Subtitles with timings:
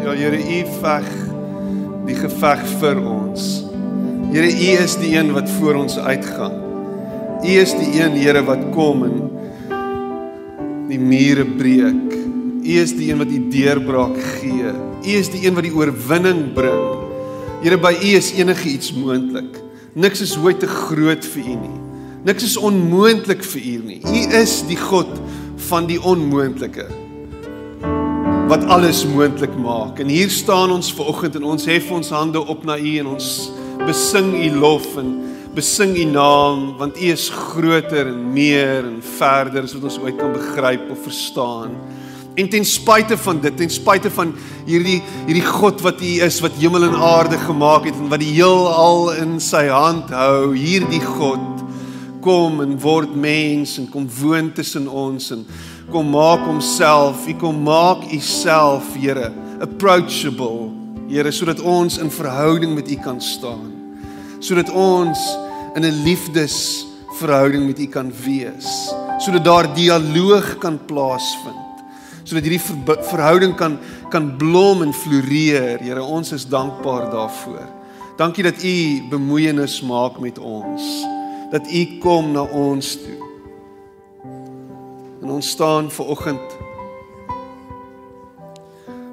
[0.00, 1.08] Ja Here, U veg
[2.08, 3.48] die geveg vir ons.
[4.32, 6.54] Here, U is die een wat voor ons uitgaan.
[7.44, 9.18] U is die een Here wat kom en
[10.88, 12.14] die mure breek.
[12.64, 14.72] U is die een wat die deurbraak gee.
[14.72, 16.80] U is die een wat die oorwinning bring.
[17.60, 19.60] Here, by U is enigiets moontlik.
[19.92, 21.76] Niks is ooit te groot vir U nie.
[22.24, 24.00] Niks is onmoontlik vir U nie.
[24.00, 25.12] U is die God
[25.68, 26.88] van die onmoontlike
[28.50, 30.00] wat alles moontlik maak.
[30.02, 33.12] En hier staan ons ver oggend en ons hef ons hande op na U en
[33.12, 33.28] ons
[33.86, 35.12] besing U lof en
[35.54, 40.18] besing U naam want U is groter en meer en verder as wat ons ooit
[40.18, 41.78] kan begryp of verstaan.
[42.34, 44.34] En ten spyte van dit, ten spyte van
[44.66, 44.98] hierdie
[45.28, 49.12] hierdie God wat U is wat hemel en aarde gemaak het en wat die heelal
[49.20, 51.46] in sy hand hou, hierdie God
[52.20, 55.46] kom en word mens en kom woon tussen ons en
[55.90, 60.70] kom maak homself, U kom maak U self, Here, approachable,
[61.10, 63.72] Here, sodat ons in verhouding met U kan staan.
[64.40, 65.18] Sodat ons
[65.74, 68.94] in 'n liefdesverhouding met U kan wees.
[69.18, 71.82] Sodat daar dialoog kan plaasvind.
[72.24, 73.78] Sodat hierdie ver verhouding kan
[74.10, 75.78] kan blom en floreer.
[75.80, 77.68] Here, ons is dankbaar daarvoor.
[78.16, 80.82] Dankie dat U bemoeienis maak met ons.
[81.50, 83.29] Dat U kom na ons toe.
[85.20, 86.58] En ons staan ver oggend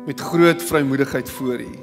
[0.06, 1.76] met groot vrymoedigheid voor U.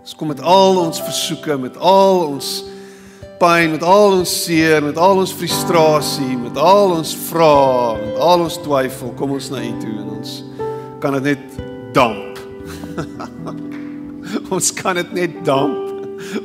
[0.00, 2.64] Ons kom met al ons versoeke, met al ons
[3.38, 8.46] pyn, met al ons seer, met al ons frustrasie, met al ons vrae, met al
[8.46, 10.32] ons twyfel, kom ons na U toe en ons
[11.02, 11.58] kan dit net
[11.92, 12.40] damp.
[14.56, 15.84] ons kan dit net damp.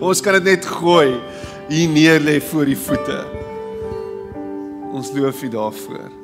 [0.04, 1.16] Ons kan dit net gooi
[1.72, 3.22] hier neer lê voor U voete.
[4.92, 6.23] Ons loof U daarvoor.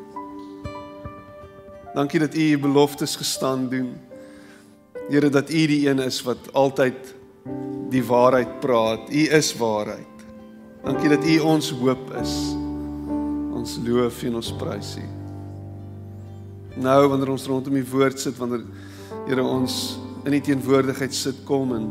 [1.93, 3.95] Dankie dat U U beloftes gestaan doen.
[5.09, 7.15] Here dat U die een is wat altyd
[7.89, 9.09] die waarheid praat.
[9.09, 10.05] U is waarheid.
[10.83, 12.35] Dankie dat U ons hoop is.
[13.53, 15.07] Ons loof en ons prys U.
[16.79, 18.63] Nou wanneer ons rondom die woord sit, wanneer
[19.25, 21.85] Here ons in die teenwoordigheid sit kom en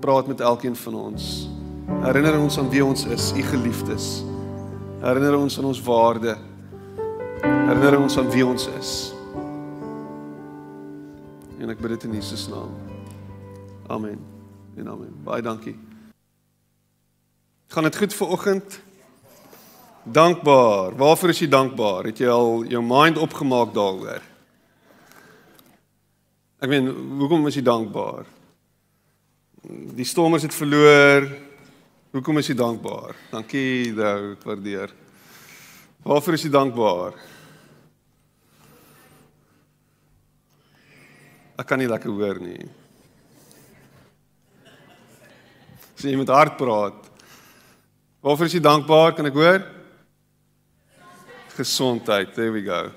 [0.00, 1.48] praat met elkeen van ons.
[2.00, 4.22] Herinner ons aan wie ons is, U geliefdes.
[5.00, 6.36] Herinner ons aan ons waarde.
[7.70, 8.92] Herinner ons aan wie ons is.
[11.62, 12.72] En ek bid dit in Jesus naam.
[13.94, 14.18] Amen.
[14.74, 15.12] En amen.
[15.22, 15.76] Baie dankie.
[17.70, 18.80] Gaan dit goed vir oggend?
[20.02, 20.98] Dankbaar.
[20.98, 22.10] Waarvoor is jy dankbaar?
[22.10, 24.26] Het jy al jou mind opgemaak daaroor?
[26.58, 26.90] Ek meen,
[27.22, 28.26] hoekom is jy dankbaar?
[29.94, 31.30] Die stormers het verloor.
[32.18, 33.14] Hoekom is jy dankbaar?
[33.30, 34.90] Dankie, ek waardeer.
[36.02, 37.38] Waarvoor is jy dankbaar?
[41.60, 42.62] Ek kan nie lekker hoor nie.
[45.92, 47.10] As jy met hart praat.
[48.24, 49.12] Waarvoor is jy dankbaar?
[49.18, 49.60] Kan ek hoor?
[51.58, 52.32] Gesondheid.
[52.32, 52.88] There we go.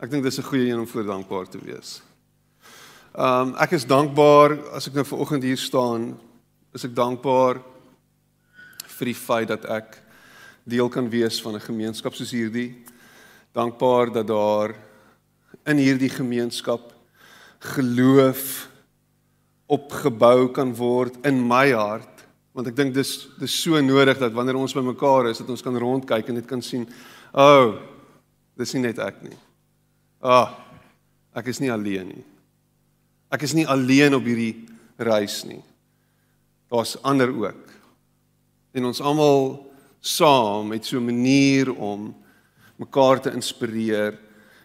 [0.00, 2.00] Ek dink dis 'n goeie een om voor dankbaar te wees.
[3.12, 6.16] Um ek is dankbaar as ek nou ver oggend hier staan,
[6.72, 7.60] is ek dankbaar
[8.88, 10.00] vir die feit dat ek
[10.64, 12.84] deel kan wees van 'n gemeenskap soos hierdie.
[13.52, 14.74] Dankbaar dat daar
[15.66, 16.95] in hierdie gemeenskap
[17.60, 18.68] geloof
[19.66, 22.16] opgebou kan word in my hart
[22.56, 25.76] want ek dink dis dis so nodig dat wanneer ons bymekaar is dat ons kan
[25.76, 26.86] rondkyk en net kan sien
[27.36, 27.74] o oh,
[28.56, 29.36] dis nie net ek nie.
[30.24, 30.48] Ah oh,
[31.36, 32.24] ek is nie alleen nie.
[33.28, 34.64] Ek is nie alleen op hierdie
[34.96, 35.60] reis nie.
[36.72, 37.74] Daar's ander ook.
[38.72, 39.58] En ons almal
[40.00, 42.14] saam het so 'n manier om
[42.80, 44.16] mekaar te inspireer,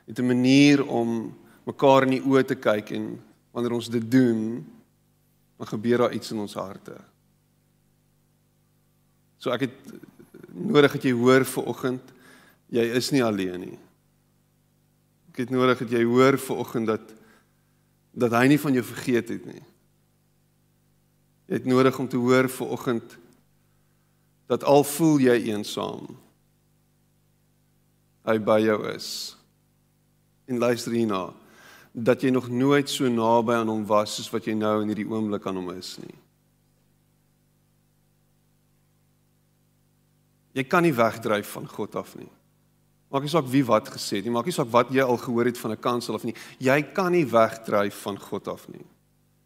[0.07, 1.35] het 'n manier om
[1.67, 3.11] mekaar in die oë te kyk en
[3.51, 4.61] wanneer ons dit doen,
[5.57, 6.95] dan gebeur daar iets in ons harte.
[9.41, 9.93] So ek het
[10.53, 12.13] nodig dat jy hoor vir oggend
[12.71, 13.79] jy is nie alleen nie.
[15.31, 17.17] Ek het nodig dat jy hoor vir oggend dat
[18.11, 19.61] dat hy nie van jou vergeet het nie.
[21.47, 23.13] Jy het nodig om te hoor vir oggend
[24.51, 26.09] dat al voel jy eensaam
[28.27, 29.07] hy by jou is.
[30.51, 31.29] En luister hierna
[31.91, 35.07] dat jy nog nooit so naby aan hom was soos wat jy nou in hierdie
[35.09, 36.15] oomblik aan hom is nie.
[40.55, 42.29] Jy kan nie wegdryf van God af nie.
[43.11, 45.47] Maak nie saak wie wat gesê het nie, maak nie saak wat jy al gehoor
[45.47, 46.35] het van 'n kansel of nie.
[46.59, 48.85] Jy kan nie wegdryf van God af nie.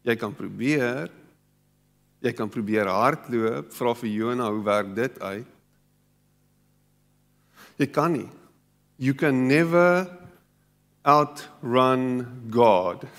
[0.03, 1.09] Jy kan probeer.
[2.21, 5.47] Jy kan probeer hardloop, vra vir Jona hoe werk dit uit?
[7.77, 8.29] Jy kan nie.
[8.97, 10.07] You can never
[11.05, 13.05] outrun God.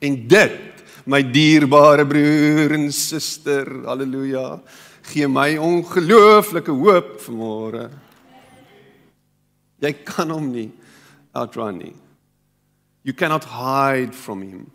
[0.00, 4.62] En dit, my dierbare broer en suster, haleluja,
[5.10, 7.82] gee my ongelooflike hoop vanmôre.
[9.84, 10.70] Jy kan hom nie
[11.36, 11.92] outrun nie.
[13.04, 14.70] You cannot hide from him.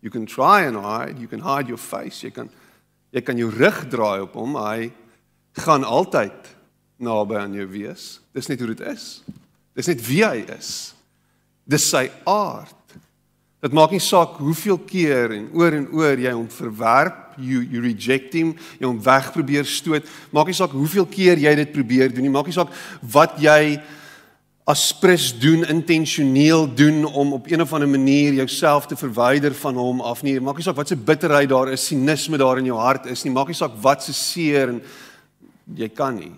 [0.00, 2.52] You can try and hide, you can hide your face, jy kan
[3.12, 4.90] jy kan jou rug draai op hom, hy
[5.64, 6.52] gaan altyd
[7.00, 8.18] naby aan jou wees.
[8.36, 9.22] Dis net hoe dit is.
[9.78, 10.72] Dis net wie hy is.
[11.68, 12.74] Dis sy aard.
[13.62, 17.82] Dit maak nie saak hoeveel keer en oor en oor jy hom verwerp, you you
[17.82, 20.06] reject him, jy hom weg probeer stoot.
[20.34, 22.34] Maak nie saak hoeveel keer jy dit probeer doen nie.
[22.34, 23.78] Maak nie saak wat jy
[24.68, 30.02] aspres doen intentioneel doen om op een of ander manier jouself te verwyder van hom
[30.06, 30.36] af nie.
[30.38, 33.34] Maak nie saak wat se bitterheid daar is, sinisme daar in jou hart is nie.
[33.34, 34.82] Maak nie saak wat se seer en
[35.74, 36.34] jy kan nie.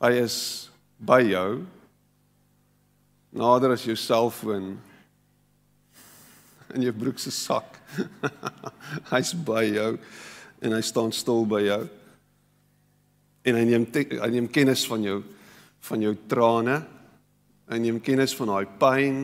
[0.00, 0.34] Hy is
[0.96, 1.60] by jou
[3.36, 4.72] nader as jou selfoon
[6.74, 7.76] in jou broek se sak.
[9.12, 9.90] Hy's by jou
[10.60, 11.82] en hy staan stil by jou
[13.48, 15.20] en hy neem hy neem kennis van jou
[15.88, 16.78] van jou trane.
[17.70, 19.18] Hy neem kennis van daai pyn.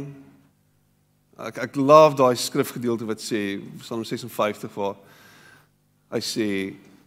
[1.47, 4.97] Ek ek love daai skrifgedeelte wat sê Psalm 56 waar
[6.13, 6.51] hy sê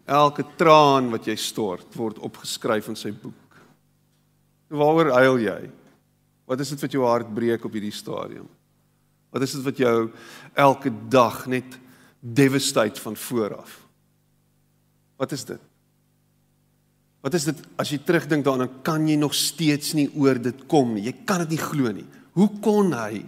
[0.09, 3.48] elke traan wat jy stort word opgeskryf in sy boek.
[4.69, 5.59] Waaroor huil jy?
[6.49, 8.47] Wat is dit wat jou hart breek op hierdie stadium?
[9.29, 9.97] Wat is dit wat jou
[10.57, 11.77] elke dag net
[12.19, 13.75] devastate van vooraf?
[15.19, 15.61] Wat is dit?
[17.19, 20.95] Wat is dit as jy terugdink daaraan kan jy nog steeds nie oor dit kom
[20.95, 21.09] nie.
[21.09, 22.07] Jy kan dit nie glo nie.
[22.37, 23.25] Hoe kon hy?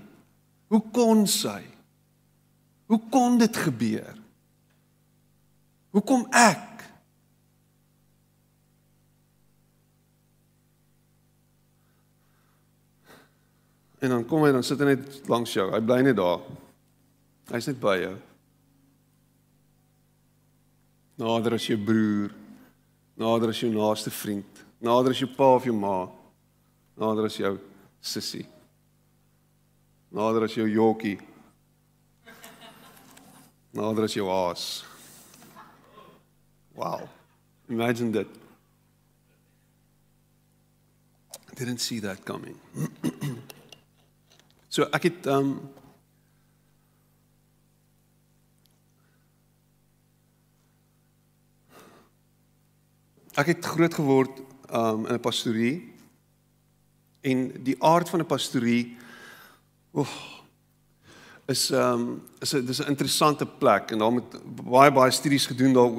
[0.72, 1.60] Hoe kon sy?
[2.88, 4.16] Hoe kon dit gebeur?
[5.92, 6.71] Hoe kom ek?
[14.02, 15.70] En dan kom hy dan sit hy net langs jou.
[15.72, 16.42] Hy bly net daar.
[17.54, 18.14] Hy's net by jou.
[21.22, 22.32] Nader as jou broer
[23.22, 26.10] nader as jou naaste vriend, nader as jou pa of jou ma,
[26.98, 27.54] nader as jou
[28.02, 28.46] sussie.
[30.12, 31.20] Nader as jou jokkie.
[33.78, 34.84] Nader as jou haas.
[36.76, 37.08] Wow.
[37.70, 38.28] Imagine that.
[41.52, 42.58] I didn't see that coming.
[44.72, 45.56] so ek het um
[53.40, 54.42] Ek het groot geword
[54.76, 55.76] um in 'n pastorie
[57.24, 58.98] en die aard van 'n pastorie
[59.94, 60.12] oef
[61.48, 64.32] is um is 'n dis 'n interessante plek en daar moet
[64.64, 65.92] baie baie studies gedoen daar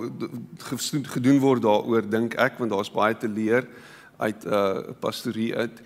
[1.16, 3.68] gedoen word daaroor dink ek want daar's baie te leer
[4.16, 5.82] uit 'n uh, pastorie uit.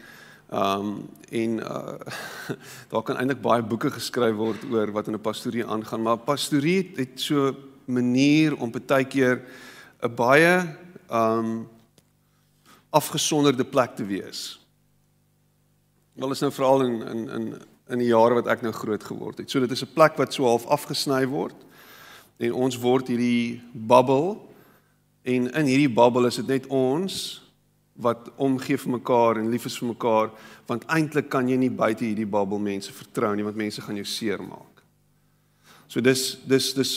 [0.51, 1.99] Um en uh,
[2.91, 6.93] daar kan eintlik baie boeke geskryf word oor wat in 'n pastorie aangaan, maar pastorie
[6.97, 9.43] het so 'n manier om baie keer
[10.03, 10.77] 'n baie
[11.11, 11.69] um
[12.91, 14.61] afgesonderde plek te wees.
[16.13, 19.39] Wel is nou veral in in in in die jare wat ek nou groot geword
[19.39, 19.51] het.
[19.51, 21.55] So dit is 'n plek wat so half afgesny word
[22.37, 24.49] en ons word hierdie bubbel
[25.23, 27.46] en in hierdie bubbel is dit net ons
[27.97, 30.31] wat omgee vir mekaar en lief is vir mekaar
[30.69, 34.05] want eintlik kan jy nie buite hierdie bubbel mense vertrou nie want mense gaan jou
[34.05, 34.83] seermaak.
[35.89, 36.93] So dis dis dis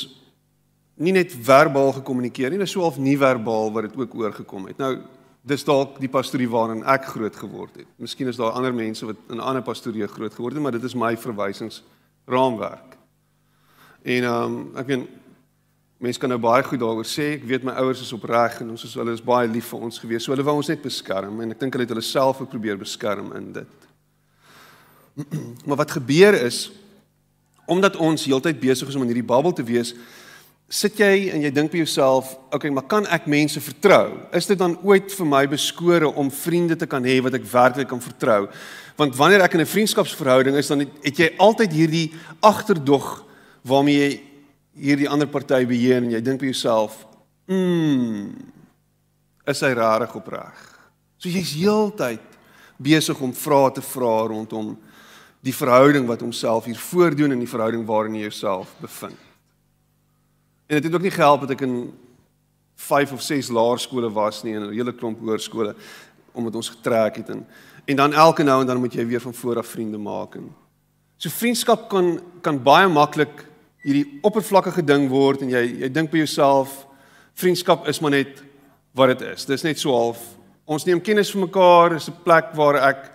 [1.00, 4.82] nie net verbaal gekommunikeer nie, dis so half nie verbaal wat dit ook oorgekom het.
[4.82, 4.98] Nou
[5.50, 7.88] dis dalk die pastorie waarin ek groot geword het.
[7.98, 10.84] Miskien is daar ander mense wat in 'n ander pastorie groot geword het, maar dit
[10.84, 12.98] is my verwysingsraamwerk.
[14.04, 15.08] En ehm um, ek weet
[16.00, 17.34] mense kan nou baie goed daaroor sê.
[17.36, 20.00] Ek weet my ouers is opreg en ons is hulle is baie lief vir ons
[20.00, 20.24] gewees.
[20.24, 22.80] So hulle wou ons net beskerm en ek dink hulle het hulle self ook probeer
[22.80, 23.90] beskerm in dit.
[25.68, 26.70] maar wat gebeur is
[27.70, 29.92] omdat ons heeltyd besig is om in hierdie babbel te wees,
[30.70, 34.16] sit jy en jy dink by jouself, okay, maar kan ek mense vertrou?
[34.34, 37.90] Is dit dan ooit vir my beskore om vriende te kan hê wat ek werklik
[37.92, 38.48] kan vertrou?
[38.98, 43.26] Want wanneer ek in 'n vriendskapsverhouding is, dan het, het jy altyd hierdie agterdog
[43.62, 44.29] waarmee jy
[44.76, 47.06] hierdie ander party beheer en jy dink by jouself,
[47.48, 48.36] "Mmm,
[49.48, 50.80] is hy rarig opreg?"
[51.18, 52.22] So jy's heeltyd
[52.78, 54.78] besig om vrae te vra rondom
[55.42, 59.18] die verhouding wat homself hier voordoen en die verhouding waarin jy jouself bevind.
[60.68, 61.94] En dit het ook nie gehelp dat ek in
[62.80, 65.76] 5 of 6 laerskole was nie en 'n hele klomp hoërskole
[66.34, 67.46] omdat ons getrek het en
[67.86, 70.56] en dan elke nou en dan moet jy weer van voor af vriende maak en
[71.18, 73.49] so vriendskap kan kan baie maklik
[73.84, 76.86] hierdie oppervlakkige ding word en jy jy dink by jouself
[77.40, 78.44] vriendskap is maar net
[78.94, 79.46] wat dit is.
[79.46, 80.20] Dis net so half
[80.70, 83.12] ons neem kennis van mekaar, is 'n plek waar ek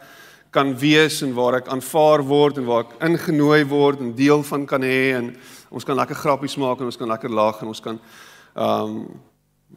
[0.51, 4.67] kan wees en waar ek aanvaar word en waar ek ingenooi word en deel van
[4.67, 5.37] kan hê en
[5.71, 8.01] ons kan lekker grappies maak en ons kan lekker lag en ons kan
[8.55, 9.21] ehm um,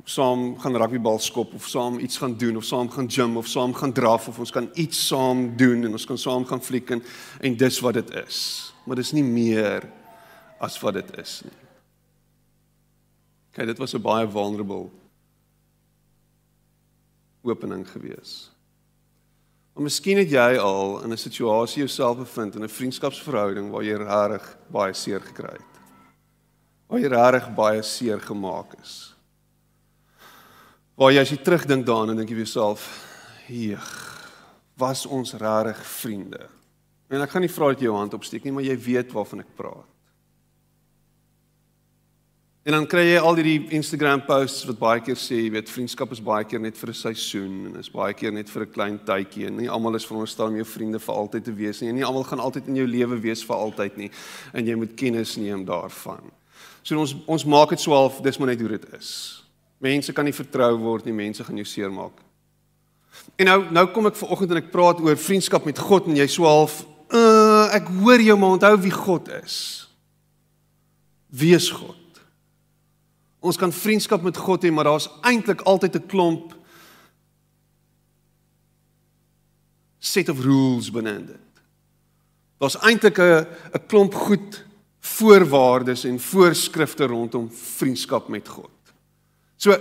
[0.06, 3.74] saam gaan rugbybal skop of saam iets gaan doen of saam gaan gym of saam
[3.74, 7.02] gaan draf of ons kan iets saam doen en ons kan saam gaan fliek en
[7.42, 8.74] en dis wat dit is.
[8.86, 9.90] Maar dis nie meer
[10.60, 11.58] as wat dit is nie.
[13.58, 14.90] Kyk, dit was 'n baie vulnerable
[17.44, 18.52] opening geweest.
[19.74, 23.96] Maar miskien het jy al in 'n situasie jouself bevind in 'n vriendskapsverhouding waar jy
[23.98, 25.76] regtig baie seer gekry het.
[26.88, 29.16] Waar jy regtig baie seer gemaak is.
[30.96, 33.06] Waar jy as jy terugdink daaraan en dink jy vir jouself,
[33.46, 34.28] "Heeg,
[34.78, 36.50] was ons regtig vriende?"
[37.10, 39.40] En ek gaan nie vra dat jy jou hand opsteek nie, maar jy weet waarvan
[39.40, 39.97] ek praat.
[42.68, 46.12] En dan kry jy al hierdie Instagram posts wat baie keer sê, jy weet, vriendskap
[46.12, 48.98] is baie keer net vir 'n seisoen en is baie keer net vir 'n klein
[49.00, 51.90] tydjie en nie almal is veronderstel om jou vriende vir altyd te wees nie.
[51.90, 54.12] En nie almal gaan altyd in jou lewe wees vir altyd nie.
[54.54, 56.20] En jy moet kennis neem daarvan.
[56.84, 59.44] So ons ons maak dit so half, dis maar net hoe dit is.
[59.80, 62.20] Mense kan nie vertrou word nie, mense gaan jou seermaak.
[63.38, 66.16] En nou nou kom ek ver oggend en ek praat oor vriendskap met God en
[66.18, 69.88] jy so half, uh, ek hoor jou maar onthou wie God is.
[71.30, 71.96] Wie is God?
[73.40, 76.56] Ons kan vriendskap met God hê, maar daar's eintlik altyd 'n klomp
[80.00, 81.62] set of rules binne dit.
[82.58, 84.66] Daar's eintlik 'n 'n klomp goed
[85.00, 88.72] voorwaardes en voorskrifte rondom vriendskap met God.
[89.58, 89.78] So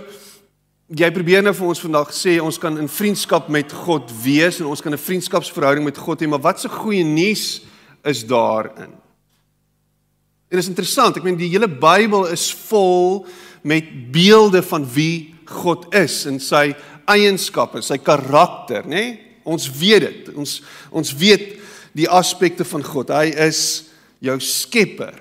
[0.87, 4.65] jy probeer nou vir ons vandag sê ons kan in vriendskap met God wees en
[4.65, 7.61] ons kan 'n vriendskapsverhouding met God hê, maar wat se goeie nuus
[8.03, 8.93] is daarin?
[10.47, 13.25] En is interessant, ek meen die hele Bybel is vol
[13.67, 16.71] met beelde van wie God is en sy
[17.07, 18.95] eienskappe, sy karakter, nê?
[18.95, 19.23] Nee?
[19.47, 20.33] Ons weet dit.
[20.35, 20.59] Ons
[20.91, 21.55] ons weet
[21.95, 23.13] die aspekte van God.
[23.15, 23.61] Hy is
[24.23, 25.15] jou skepper.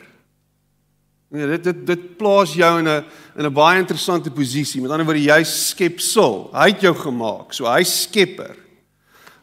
[1.31, 3.05] Nee, dit dit dit plaas jou in 'n
[3.39, 4.81] in 'n baie interessante posisie.
[4.81, 6.51] Met ander woorde, jy skepsel.
[6.53, 7.53] Hy het jou gemaak.
[7.55, 8.57] So hy skepper.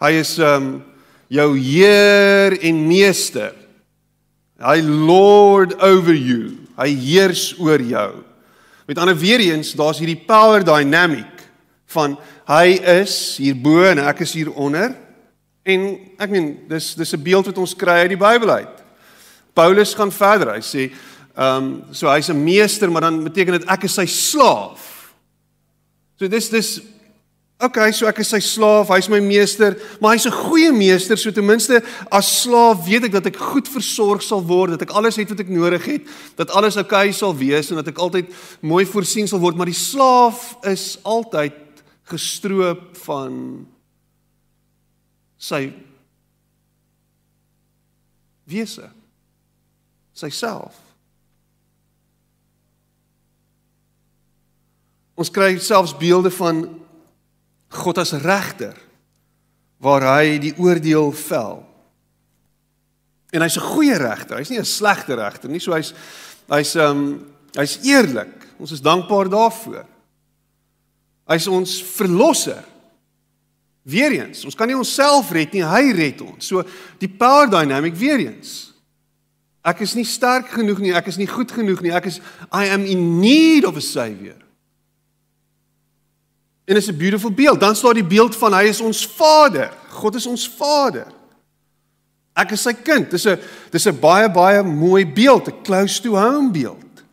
[0.02, 0.84] Hy is um
[1.30, 3.54] jou heer en meester.
[4.64, 6.58] Hy lord over you.
[6.80, 8.24] Hy heers oor jou.
[8.88, 11.44] Met ander weer eens, daar's hierdie power dynamic
[11.94, 12.16] van
[12.50, 14.96] hy is hierbo en ek is hieronder.
[15.64, 15.86] En
[16.20, 18.84] ek meen, dis dis 'n beeld wat ons kry uit die Bybel uit.
[19.54, 20.54] Paulus gaan verder.
[20.54, 20.92] Hy sê,
[21.36, 25.14] ehm, um, so hy's 'n meester, maar dan beteken dit ek is sy slaaf.
[26.20, 26.82] So dis dis
[27.64, 31.32] Okay, so ek is sy slaaf, hy's my meester, maar hy's 'n goeie meester, so
[31.32, 31.80] ten minste
[32.12, 35.40] as slaaf weet ek dat ek goed versorg sal word, dat ek alles het wat
[35.40, 36.04] ek nodig het,
[36.36, 38.28] dat alles oukei okay sal wees en dat ek altyd
[38.60, 41.56] mooi voorsien sal word, maar die slaaf is altyd
[42.12, 43.66] gestroop van
[45.40, 45.72] sy
[48.44, 48.92] wese,
[50.12, 50.76] sy self.
[55.16, 56.83] Ons kry selfs beelde van
[57.74, 58.78] God as regter
[59.84, 61.64] waar hy die oordeel vel.
[63.34, 64.38] En hy's 'n goeie regter.
[64.38, 65.60] Hy's nie 'n slegte regter nie.
[65.60, 65.94] So hy's
[66.48, 67.26] hy's um
[67.56, 68.48] hy's eerlik.
[68.60, 69.86] Ons is dankbaar daarvoor.
[71.28, 72.64] Hy's ons verlosser.
[73.84, 76.46] Weereens, ons kan nie onsself red nie, hy red ons.
[76.48, 76.64] So
[77.00, 78.72] die power dynamic weereens.
[79.64, 81.92] Ek is nie sterk genoeg nie, ek is nie goed genoeg nie.
[81.92, 84.40] Ek is I am in need of a savior.
[86.66, 87.60] En is 'n beautiful beeld.
[87.60, 89.74] Dan staan die beeld van hy is ons Vader.
[89.90, 91.08] God is ons Vader.
[92.34, 93.10] Ek is sy kind.
[93.12, 93.40] Dis 'n
[93.70, 97.04] dis 'n baie baie mooi beeld, 'n close to home beeld.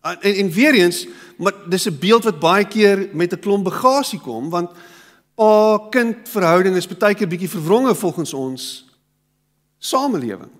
[0.00, 1.06] En en weer eens,
[1.38, 4.70] maar dis 'n beeld wat baie keer met 'n klomp bagasie kom want
[5.34, 8.84] pa kind verhouding is baie keer bietjie verwronge volgens ons
[9.78, 10.50] samelewing.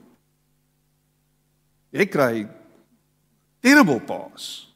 [1.90, 2.48] Jy kry
[3.60, 4.67] terrible pa's.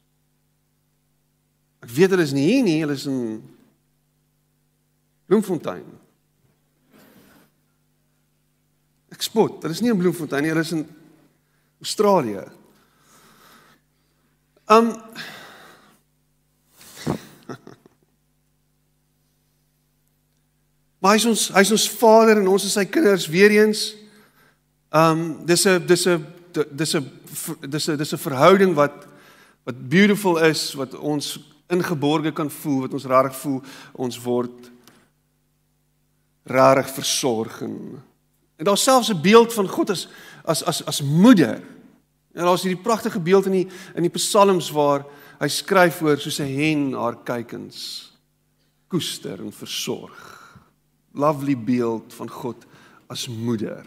[1.82, 3.42] Ek weet hulle is nie hier nie, hulle is in
[5.26, 5.82] Bloemfontein.
[9.12, 10.86] Ek spot, hulle is nie in Bloemfontein nie, hulle is in
[11.82, 12.46] Australië.
[14.70, 14.94] Um
[21.02, 23.98] Maar hy is ons hy is ons Vader en ons is sy kinders weer eens.
[24.94, 26.22] Um dis 'n dis 'n
[26.70, 27.02] dis 'n
[27.66, 29.10] dis 'n dis 'n verhouding wat
[29.66, 33.60] wat beautiful is wat ons ingeborge kan voel wat ons regtig voel
[33.92, 34.70] ons word
[36.44, 37.76] regtig versorg en,
[38.56, 40.08] en daar's selfs 'n beeld van God as
[40.44, 41.62] as as as moeder.
[42.32, 45.04] En daar's hierdie pragtige beeld in die in die psalms waar
[45.38, 48.12] hy skryf oor soos 'n hen haar kykens
[48.88, 50.40] koester en versorg.
[51.14, 52.64] lovely beeld van God
[53.06, 53.86] as moeder.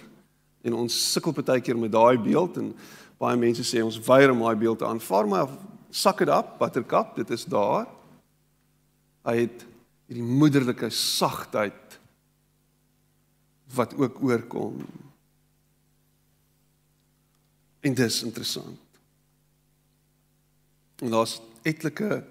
[0.61, 2.75] En ons sukkel baie keer met daai beeld en
[3.17, 5.49] baie mense sê ons weier om daai beeld te aanvaar, maar
[5.95, 7.87] sak dit op, buttercup, dit is daar.
[9.25, 9.65] Hy het
[10.09, 11.99] hierdie moederlike sagtheid
[13.75, 14.83] wat ook oorkom.
[17.85, 18.81] En dis interessant.
[21.03, 22.23] En daar's etlike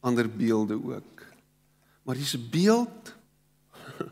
[0.00, 1.24] ander beelde ook.
[2.02, 3.14] Maar dis 'n beeld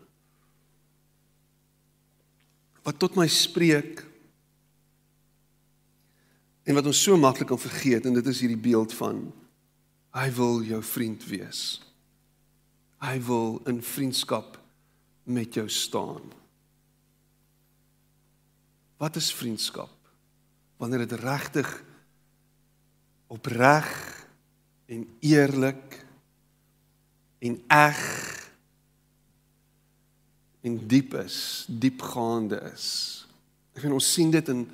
[2.87, 4.07] wat tot my spreek
[6.65, 9.27] en wat ons so maklik kan vergeet en dit is hierdie beeld van
[10.15, 11.63] hy wil jou vriend wees.
[13.03, 14.57] Hy wil in vriendskap
[15.29, 16.23] met jou staan.
[19.03, 19.93] Wat is vriendskap?
[20.81, 21.69] Wanneer dit regtig
[23.27, 23.91] opreg
[24.87, 25.99] en eerlik
[27.45, 28.01] en eg
[30.65, 32.87] en diep is, diepgaande is.
[33.75, 34.65] Ek weet ons sien dit in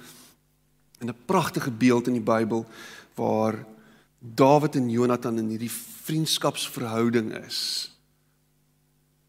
[1.00, 2.66] in 'n pragtige beeld in die Bybel
[3.14, 3.64] waar
[4.18, 5.72] Dawid en Jonathan in hierdie
[6.04, 7.90] vriendskapsverhouding is.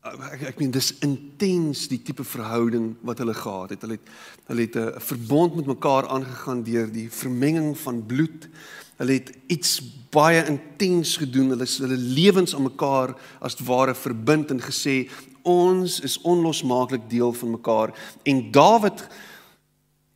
[0.03, 3.81] Ek ek meen dis intens die tipe verhouding wat hulle gehad het.
[3.81, 4.09] Hulle het
[4.49, 8.49] hulle het 'n verbond met mekaar aangegaan deur die vermenging van bloed.
[8.97, 11.49] Hulle het iets baie intens gedoen.
[11.49, 15.09] Hulle hulle lewens aan mekaar as ware verbind en gesê
[15.43, 19.07] ons is onlosmaaklik deel van mekaar en Dawid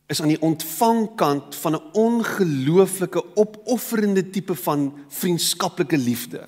[0.06, 6.46] is aan die ontvangkant van 'n ongelooflike opofferende tipe van vriendskaplike liefde.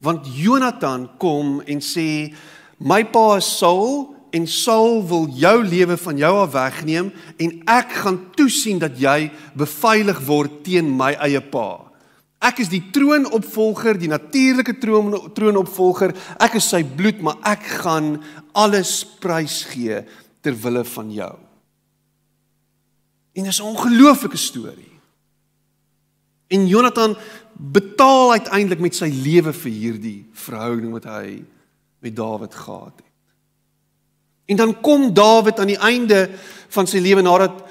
[0.00, 2.34] Want Jonathan kom en sê
[2.78, 7.92] my pa is Saul en Saul wil jou lewe van jou af wegneem en ek
[7.92, 11.92] gaan toesien dat jy beveilig word teen my eie pa.
[12.42, 16.10] Ek is die troonopvolger, die natuurlike troon troonopvolger.
[16.42, 18.16] Ek is sy bloed, maar ek gaan
[18.52, 20.02] alles prysgee
[20.42, 21.32] ter wille van jou.
[23.32, 24.92] En dis 'n ongelooflike storie.
[26.46, 27.16] En Jonathan
[27.56, 31.44] betaal uiteindelik met sy lewe vir hierdie verhouding wat hy
[31.98, 33.12] met Dawid gehad het.
[34.44, 36.30] En dan kom Dawid aan die einde
[36.68, 37.62] van sy lewe nadat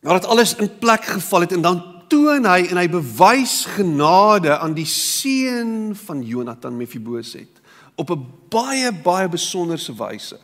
[0.00, 4.74] nadat alles in plek geval het en dan toon hy en hy bewys genade aan
[4.76, 7.60] die seun van Jonathan Mephiboset
[7.98, 10.38] op 'n baie baie besonderse wyse.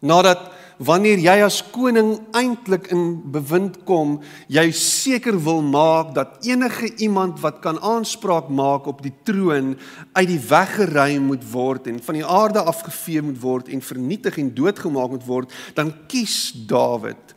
[0.00, 6.92] Nadat wanneer jy as koning eintlik in bewind kom, jy seker wil maak dat enige
[7.02, 9.74] iemand wat kan aanspraak maak op die troon
[10.14, 14.38] uit die weg geruim moet word en van die aarde afgevee moet word en vernietig
[14.38, 17.34] en doodgemaak moet word, dan kies Dawid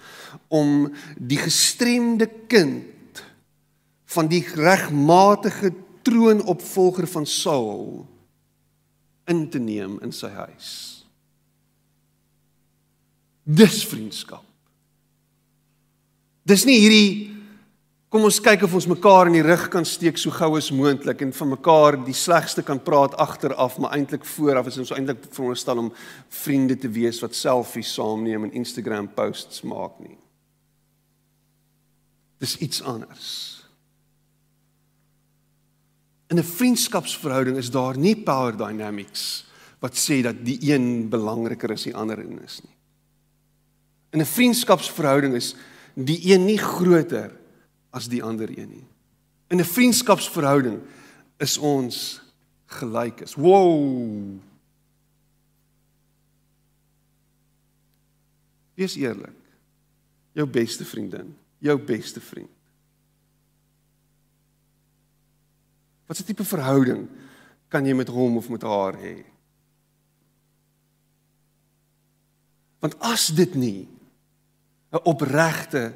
[0.53, 3.23] om die gestremde kind
[4.11, 5.73] van die regmatige
[6.05, 8.05] troonopvolger van Saul
[9.25, 11.00] in te neem in sy huis.
[13.51, 14.45] Dis vriendskap.
[16.47, 17.11] Dis nie hierdie
[18.11, 21.21] kom ons kyk of ons mekaar in die rug kan steek so gou as moontlik
[21.23, 25.79] en van mekaar die slegste kan praat agteraf, maar eintlik vooraf is ons eintlik veronderstel
[25.79, 25.93] om
[26.41, 30.17] vriende te wees wat selfies saamneem en Instagram posts maak nie.
[32.43, 33.29] Dis iets anders.
[36.31, 39.45] In 'n vriendskapsverhouding is daar nie power dynamics
[39.79, 42.80] wat sê dat die een belangriker as die ander een is nie.
[44.11, 45.55] In 'n vriendskapsverhouding is
[45.95, 47.31] die een nie groter
[47.89, 48.87] as die ander een nie.
[49.47, 50.81] In 'n vriendskapsverhouding
[51.37, 52.21] is ons
[52.65, 53.35] gelyk is.
[53.35, 54.39] Wow.
[58.73, 59.35] Wees eerlik.
[60.31, 62.61] Jou beste vriendin, jou beste vriend
[66.11, 67.07] Wat 'n tipe verhouding
[67.67, 69.23] kan jy met hom of met haar hê?
[72.79, 73.87] Want as dit nie
[74.91, 75.93] 'n opregte,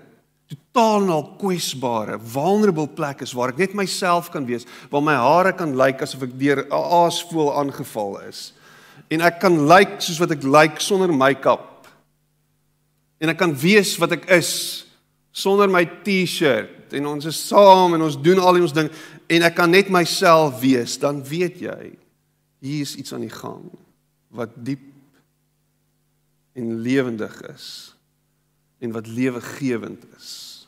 [0.47, 5.15] totaal en al kwesbare, vulnerable plek is waar ek net myself kan wees, waar my
[5.17, 8.53] hare kan lyk asof ek deur 'n aasvoël aangeval is.
[9.09, 11.87] En ek kan lyk soos wat ek lyk sonder make-up
[13.19, 14.85] en ek kan wees wat ek is
[15.31, 16.93] sonder my T-shirt.
[16.93, 18.89] En ons is saam en ons doen al ons ding.
[19.27, 21.97] En ek kan net myself wees, dan weet jy
[22.59, 23.69] hier is iets aan die gang
[24.29, 24.79] wat diep
[26.55, 27.94] en lewendig is
[28.79, 30.67] en wat lewegewend is.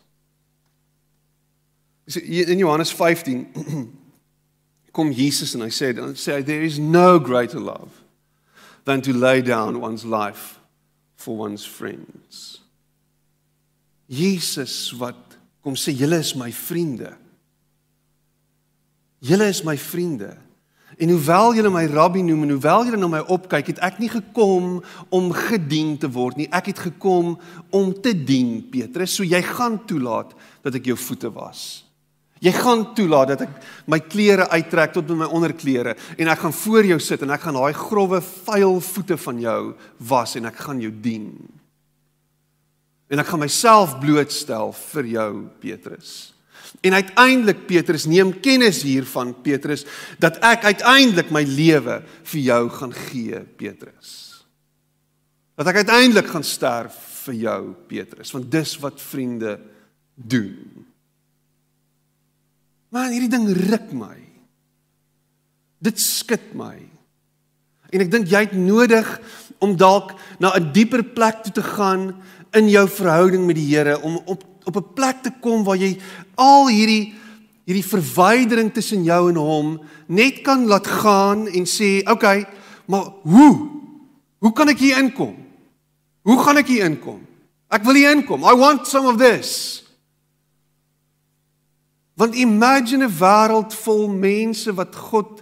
[2.07, 3.47] So in Johannes 15
[4.95, 8.03] kom Jesus en hy sê dan sê hy there is no greater love
[8.87, 10.59] than to lay down one's life
[11.19, 12.61] for one's friends.
[14.07, 17.11] Jesus wat kom sê julle is my vriende.
[19.19, 20.37] Julle is my vriende.
[20.97, 24.09] En hoewel julle my rabbi noem en hoewel julle na my opkyk, het ek nie
[24.09, 24.79] gekom
[25.13, 26.47] om gedien te word nie.
[26.49, 27.35] Ek het gekom
[27.69, 29.13] om te dien, Petrus.
[29.13, 30.33] So jy gaan toelaat
[30.65, 31.67] dat ek jou voete was.
[32.41, 33.53] Jy gaan toelaat dat ek
[33.89, 37.47] my klere uittrek tot by my onderklere en ek gaan voor jou sit en ek
[37.47, 39.61] gaan daai grouwe, vuil voete van jou
[40.09, 41.31] was en ek gaan jou dien.
[43.09, 45.31] En ek gaan myself blootstel vir jou,
[45.63, 46.36] Petrus.
[46.85, 49.85] En uiteindelik Petrus neem kennis hiervan Petrus
[50.21, 54.11] dat ek uiteindelik my lewe vir jou gaan gee Petrus.
[55.57, 59.57] Dat ek uiteindelik gaan sterf vir jou Petrus want dis wat vriende
[60.15, 60.85] doen.
[62.93, 64.15] Maar hierdie ding ruk my.
[65.83, 66.77] Dit skud my.
[67.91, 69.07] En ek dink jy het nodig
[69.63, 72.15] om dalk na 'n dieper plek toe te gaan
[72.53, 75.97] in jou verhouding met die Here om op op 'n plek te kom waar jy
[76.35, 77.15] al hierdie
[77.67, 82.47] hierdie verwydering tussen jou en hom net kan laat gaan en sê, "Oké, okay,
[82.85, 83.69] maar hoe?
[84.39, 85.35] Hoe kan ek hier inkom?
[86.21, 87.25] Hoe gaan ek hier inkom?
[87.69, 88.43] Ek wil hier inkom.
[88.43, 89.83] I want some of this."
[92.15, 95.41] Want imagine 'n wêreld vol mense wat God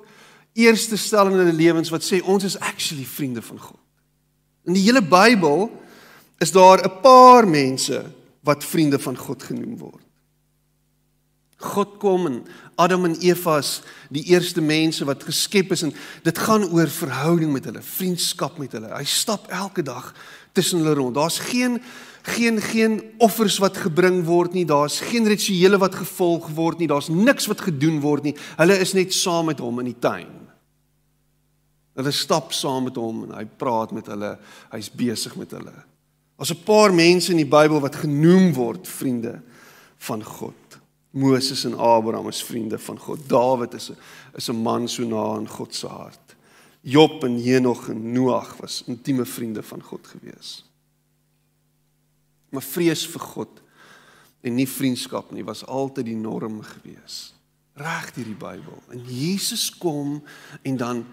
[0.54, 3.80] eerste stel in hulle lewens wat sê ons is actually vriende van God.
[4.66, 5.70] In die hele Bybel
[6.40, 8.06] is daar 'n paar mense
[8.46, 10.06] wat vriende van God genoem word.
[11.66, 12.42] God kom en
[12.76, 13.80] Adam en Eva is
[14.14, 15.94] die eerste mense wat geskep is en
[16.26, 18.92] dit gaan oor verhouding met hulle, vriendskap met hulle.
[18.92, 20.12] Hy stap elke dag
[20.54, 21.16] tussen hulle rond.
[21.16, 21.80] Daar's geen
[22.26, 24.66] geen geen offers wat gebring word nie.
[24.66, 26.90] Daar's geen rituele wat gevolg word nie.
[26.90, 28.36] Daar's niks wat gedoen word nie.
[28.58, 30.32] Hulle is net saam met hom in die tuin.
[31.96, 34.36] Hulle stap saam met hom en hy praat met hulle.
[34.74, 35.76] Hy's besig met hulle.
[36.36, 39.42] Daar's 'n paar mense in die Bybel wat genoem word vriende
[39.98, 40.54] van God.
[41.10, 43.30] Moses en Abraham is vriende van God.
[43.30, 43.98] Dawid is 'n
[44.36, 46.36] is 'n man so na aan God se hart.
[46.82, 50.66] Job en Henog en Noag was intieme vriende van God gewees.
[52.50, 53.62] Maar vrees vir God
[54.42, 57.34] en nie vriendskap nie was altyd die norm gewees.
[57.74, 58.84] Reg deur die Bybel.
[58.90, 60.24] En Jesus kom
[60.62, 61.06] en dan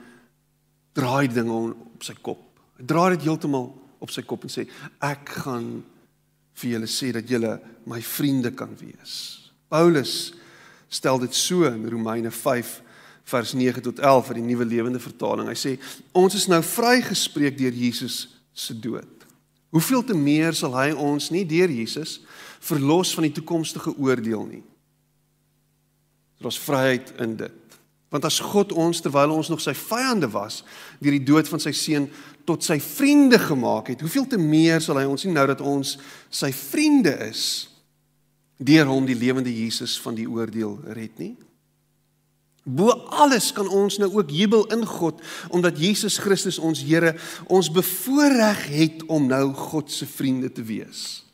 [0.92, 2.60] draai dinge op sy kop.
[2.76, 4.66] Hy draai dit heeltemal op sy kop en sê
[5.04, 5.68] ek gaan
[6.60, 7.56] vir julle sê dat julle
[7.88, 9.14] my vriende kan wees.
[9.72, 10.32] Paulus
[10.92, 12.74] stel dit so in Romeine 5
[13.32, 15.48] vers 9 tot 11 uit die Nuwe Lewende Vertaling.
[15.48, 15.72] Hy sê
[16.18, 19.08] ons is nou vrygespreek deur Jesus se dood.
[19.72, 22.18] Hoeveel te meer sal hy ons nie deur Jesus
[22.62, 24.62] verlos van die toekomstige oordeel nie.
[26.42, 27.78] Dit is vryheid in dit.
[28.12, 30.60] Want as God ons terwyl ons nog sy vyande was,
[31.00, 32.10] deur die dood van sy seun
[32.48, 35.96] tot sy vriende gemaak het, hoeveel te meer sal hy ons nie nou dat ons
[36.30, 37.44] sy vriende is
[38.62, 41.34] deur hom die lewende Jesus van die oordeel red nie?
[42.62, 45.18] Bo alles kan ons nou ook jubel in God
[45.50, 47.16] omdat Jesus Christus ons Here
[47.50, 51.24] ons bevoorreg het om nou God se vriende te wees.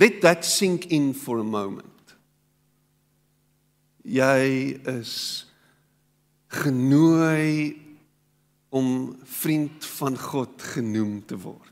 [0.00, 1.92] Let that sink in for a moment.
[4.04, 5.44] Jy is
[6.52, 7.83] genooi
[8.74, 11.70] om vriend van God genoem te word.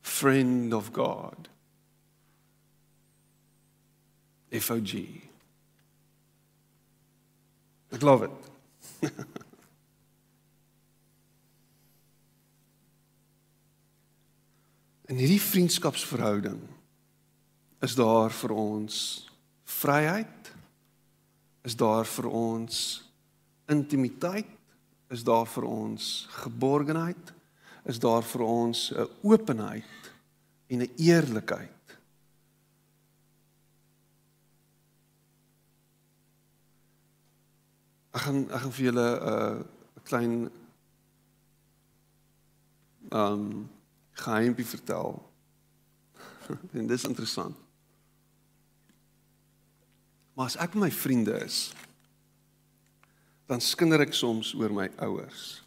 [0.00, 1.48] Friend of God.
[4.50, 4.94] FOG.
[7.92, 8.50] I love it.
[15.12, 16.60] In hierdie vriendskapsverhouding
[17.86, 19.30] is daar vir ons
[19.64, 20.52] vryheid
[21.62, 23.01] is daar vir ons
[23.72, 24.48] intimiteit,
[25.12, 27.32] is daar vir ons geborgenheid,
[27.88, 30.12] is daar vir ons 'n openheid
[30.68, 31.82] en 'n eerlikheid.
[38.12, 39.64] Ek gaan ek gaan vir julle 'n uh,
[40.04, 40.50] klein
[43.10, 43.70] ehm um,
[44.12, 45.32] geheimpie vertel.
[46.72, 47.56] en dis interessant.
[50.34, 51.72] Maar as ek met my vriende is,
[53.52, 55.60] dan skinder ek soms oor my ouers.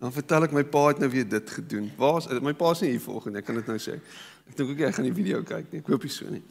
[0.00, 1.90] Dan vertel ek my pa het nou weer dit gedoen.
[1.98, 3.98] Waar is my pa is nie hier volgende, ek kan dit nou sê.
[4.48, 5.82] Ek dink ook jy gaan die video kyk nie.
[5.84, 6.42] Ek hoop jy so nie.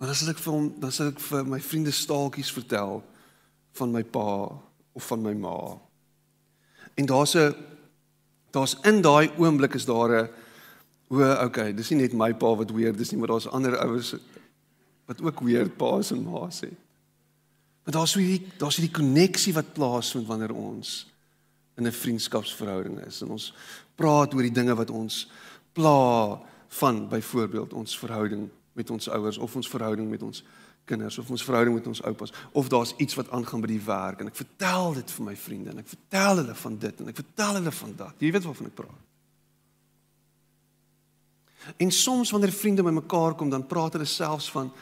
[0.00, 3.02] Maar dan sal ek vir hom, dan sal ek vir my vriende staaltjies vertel
[3.78, 4.26] van my pa
[4.96, 5.56] of van my ma.
[6.98, 7.52] En daar's 'n
[8.50, 10.28] daar's in daai oomblik is daar 'n
[11.12, 14.14] O, okay, dis nie net my pa wat weird is nie, maar daar's ander ouers
[15.06, 16.78] wat ook weird pa's en ma's het.
[17.84, 21.06] Maar daar's so hierdie daar's hierdie koneksie wat plaasvind wanneer ons
[21.76, 23.54] in 'n vriendskapsverhouding is en ons
[23.94, 25.28] praat oor die dinge wat ons
[25.72, 30.44] pla van byvoorbeeld ons verhouding met ons ouers of ons verhouding met ons
[30.84, 34.20] kinders of ons verhouding met ons oupas of daar's iets wat aangaan by die werk
[34.20, 37.16] en ek vertel dit vir my vriende en ek vertel hulle van dit en ek
[37.16, 38.14] vertel hulle van dat.
[38.18, 39.11] Jy weet waarvan ek praat.
[41.76, 44.72] En soms wanneer vriende by mekaar kom, dan praat hulle selfs van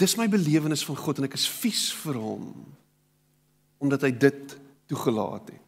[0.00, 2.52] dis my belewenis van God en ek is vies vir hom
[3.80, 4.56] omdat hy dit
[4.92, 5.66] toegelaat het.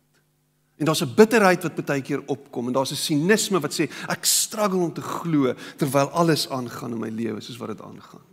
[0.76, 4.24] En daar's 'n bitterheid wat baie keer opkom en daar's 'n sinisme wat sê ek
[4.24, 8.26] struggle om te glo terwyl alles aangaan in my lewe soos wat dit aangaan.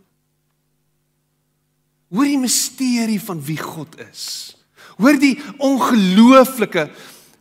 [2.10, 4.56] Hoor die misterie van wie God is.
[4.98, 6.90] Hoor die ongelooflike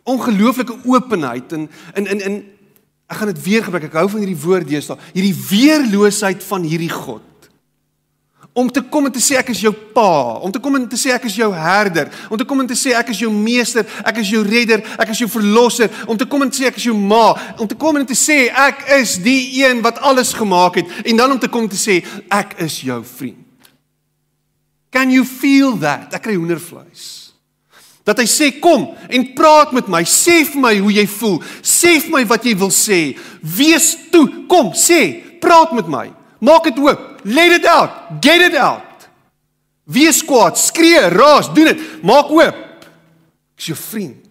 [0.03, 2.58] ongelooflike openheid en in in in
[3.09, 3.87] Ek gaan dit weer gebruik.
[3.89, 4.99] Ek hou van hierdie woord deesdae.
[5.15, 7.25] Hierdie weerloosheid van hierdie God.
[8.53, 10.97] Om te kom en te sê ek is jou pa, om te kom en te
[10.99, 13.85] sê ek is jou herder, om te kom en te sê ek is jou meester,
[14.09, 16.79] ek is jou redder, ek is jou verlosser, om te kom en te sê ek
[16.81, 20.33] is jou ma, om te kom en te sê ek is die een wat alles
[20.35, 22.01] gemaak het en dan om te kom te sê
[22.35, 23.45] ek is jou vriend.
[24.89, 26.09] Can you feel that?
[26.17, 27.18] Ek kry hoendervleis.
[28.07, 31.97] Dat hy sê kom en praat met my, sê vir my hoe jy voel, sê
[32.03, 33.01] vir my wat jy wil sê.
[33.41, 36.07] Wees toe, kom, sê, praat met my.
[36.39, 37.05] Maak dit oop.
[37.27, 38.21] Let it out.
[38.23, 39.09] Get it out.
[39.89, 41.85] Wees kwaad, skree, raas, doen dit.
[42.05, 42.65] Maak oop.
[43.59, 44.29] Ek is jou vriend.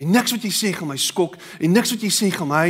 [0.00, 2.68] En niks wat jy sê gaan my skok en niks wat jy sê gaan my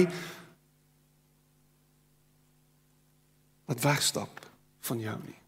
[3.70, 4.48] wat wegstap
[4.88, 5.39] van jou nie.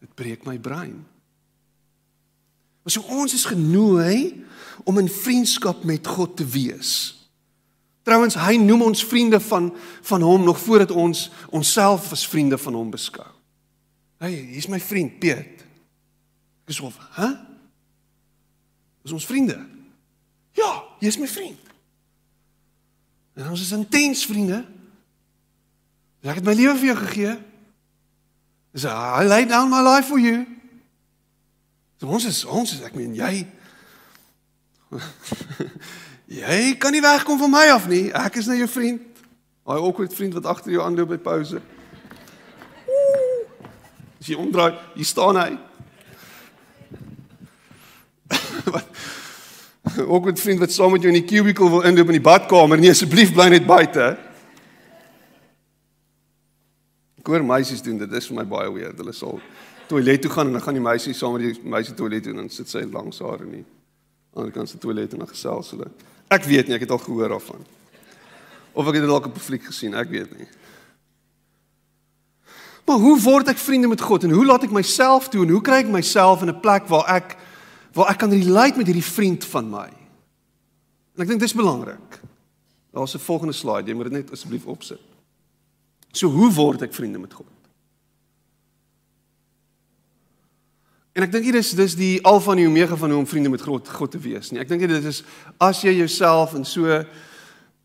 [0.00, 1.04] Dit breek my brein.
[2.84, 4.44] Maar so ons is genooi
[4.84, 6.90] om in vriendskap met God te wees.
[8.04, 9.70] Trouwens, hy noem ons vriende van
[10.04, 13.30] van hom nog voordat ons onsself as vriende van hom beskou.
[14.20, 15.64] Hey, hier's my vriend Piet.
[16.64, 17.30] Ek is of, hè?
[19.04, 19.56] Is ons vriende?
[20.56, 21.60] Ja, jy's my vriend.
[23.34, 24.62] En ons is intens vriende.
[26.24, 27.34] Ek het my lewe vir jou gegee.
[28.74, 30.46] So I laid down my life for you.
[32.00, 33.46] So ons is ons is ek meen jy
[36.42, 38.08] jy kan nie wegkom van my af nie.
[38.10, 39.22] Ek is nou jou vriend.
[39.64, 41.62] Daai awkward vriend wat agter jou aanloop by pouse.
[44.18, 45.48] As jy omdraai, hier staan hy.
[48.74, 52.80] wat awkward vriend wat saam met jou in die cubicle wil inloop in die badkamer.
[52.80, 54.14] Nee, asseblief bly net buite.
[57.24, 58.10] Hoor meisies doen dit.
[58.10, 58.98] Dit is vir my baie weird.
[59.00, 59.40] Hulle sal
[59.88, 62.44] toilet toe gaan en dan gaan die meisie saam met die meisie toilet toe en
[62.44, 63.64] dan sit sy langs haar in die
[64.34, 65.88] ander kant se toilet en dan gesels hulle.
[66.32, 67.64] Ek weet nie, ek het al gehoor daarvan.
[68.74, 70.48] Of ek het dit dalk op 'n fliek gesien, ek weet nie.
[72.84, 75.62] Maar hoe word ek vriende met God en hoe laat ek myself toe en hoe
[75.62, 77.36] kry ek myself in 'n plek waar ek
[77.92, 79.88] waar ek kan relate met hierdie vriend van my?
[81.14, 82.20] En ek dink dis belangrik.
[82.92, 85.13] Daar's 'n volgende slide, jy moet dit net asseblief opsit.
[86.14, 87.50] So hoe word ek vriende met God?
[91.14, 93.52] En ek dink hier is dis die alfa en die omega van hoe om vriende
[93.52, 94.60] met God God te wees nie.
[94.62, 95.22] Ek dink dit is
[95.62, 97.02] as jy jouself in so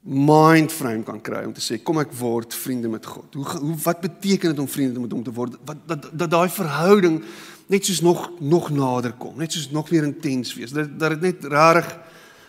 [0.02, 3.38] mind frame kan kry om te sê kom ek word vriende met God.
[3.38, 5.60] Hoe, hoe wat beteken dit om vriende met hom te word?
[5.66, 7.22] Wat dat dat daai verhouding
[7.70, 10.74] net soos nog nog nader kom, net soos nog meer intens wees.
[10.74, 11.90] Dat dat dit net rarig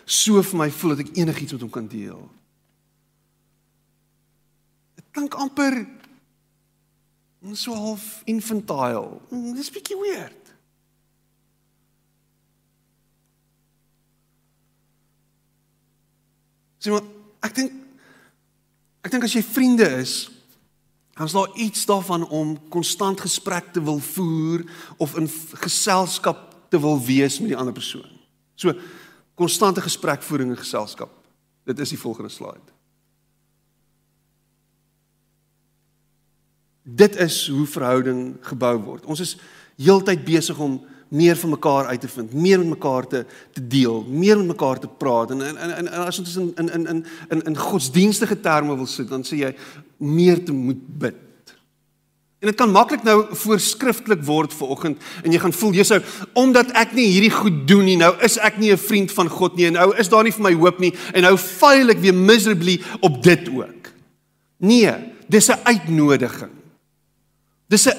[0.05, 2.25] so vir my voel dat ek enigiets met hom kan deel
[5.11, 5.85] klink amper
[7.53, 9.19] so half infantile.
[9.31, 10.53] Mm, dis bietjie weird.
[16.81, 17.07] Sien maar,
[17.45, 17.77] ek dink
[19.01, 20.29] ek dink as jy vriende is,
[21.21, 24.61] is daar iets daarvan om konstant gesprek te wil voer
[25.01, 25.25] of in
[25.65, 28.09] geselskap te wil wees met die ander persoon.
[28.55, 28.73] So
[29.37, 31.09] konstante gesprekvoering en geselskap.
[31.65, 32.73] Dit is die volgende slide.
[36.83, 39.05] Dit is hoe verhouding gebou word.
[39.05, 39.37] Ons is
[39.77, 40.79] heeltyd besig om
[41.11, 44.79] meer van mekaar uit te vind, meer met mekaar te te deel, meer met mekaar
[44.79, 48.39] te praat en en en, en as ons in in in in in in godsdienstige
[48.39, 49.51] terme wil sit, dan sê jy
[49.97, 51.19] meer te moet bid.
[52.39, 55.99] En dit kan maklik nou voorskrifklik word vir oggend en jy gaan voel jy sou
[56.33, 59.55] omdat ek nie hierdie goed doen nie, nou is ek nie 'n vriend van God
[59.55, 62.15] nie en nou is daar nie vir my hoop nie en nou faal ek weer
[62.15, 63.91] miserably op dit ook.
[64.57, 64.95] Nee,
[65.27, 66.60] dis 'n uitnodiging.
[67.71, 67.97] Dis 'n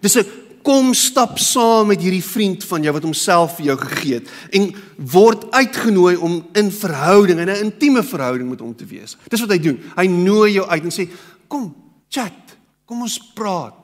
[0.00, 0.26] dis 'n
[0.64, 4.70] kom stap saam met hierdie vriend van jou wat homself vir jou gegee het en
[4.96, 9.16] word uitgenooi om in verhouding en 'n intieme verhouding met hom te wees.
[9.28, 9.80] Dis wat hy doen.
[9.96, 11.08] Hy nooi jou uit en sê
[11.48, 11.74] kom
[12.08, 13.74] chat, kom ons praat.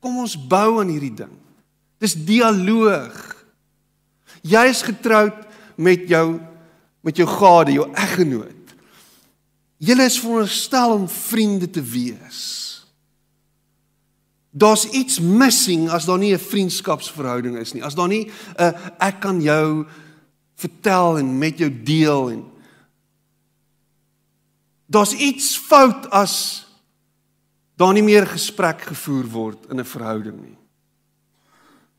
[0.00, 1.32] Kom ons bou aan hierdie ding.
[1.98, 3.44] Dis dialoog.
[4.42, 6.40] Jy is getroud met jou
[7.02, 8.74] met jou gade, jou eggenoot.
[9.78, 12.65] Julle is veronderstel om vriende te wees.
[14.56, 17.84] Daar's iets missing as daar nie 'n vriendskapsverhouding is nie.
[17.84, 19.86] As daar nie 'n uh, ek kan jou
[20.54, 22.44] vertel en met jou deel en
[24.86, 26.66] daar's iets fout as
[27.76, 30.56] daar nie meer gesprek gevoer word in 'n verhouding nie.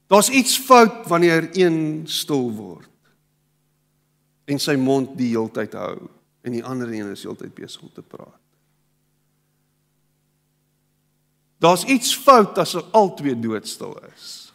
[0.07, 2.89] Daar's iets fout wanneer een stil word
[4.45, 6.09] en sy mond die heeltyd hou
[6.41, 8.36] en die ander een is heeltyd besig om te praat.
[11.57, 14.53] Daar's iets fout as hulle albei doodstil is.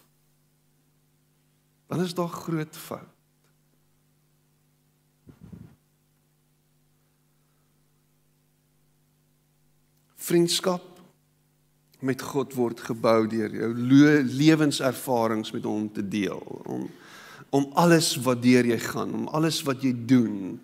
[1.91, 3.09] Dan is daar groot fout.
[10.23, 10.87] Vriendskap
[11.99, 16.91] met God word gebou deur jou lewenservarings met hom te deel om
[17.53, 20.55] om alles wat deur jy gaan, om alles wat jy doen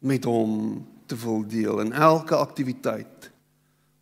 [0.00, 1.82] met hom te wil deel.
[1.84, 3.28] In elke aktiwiteit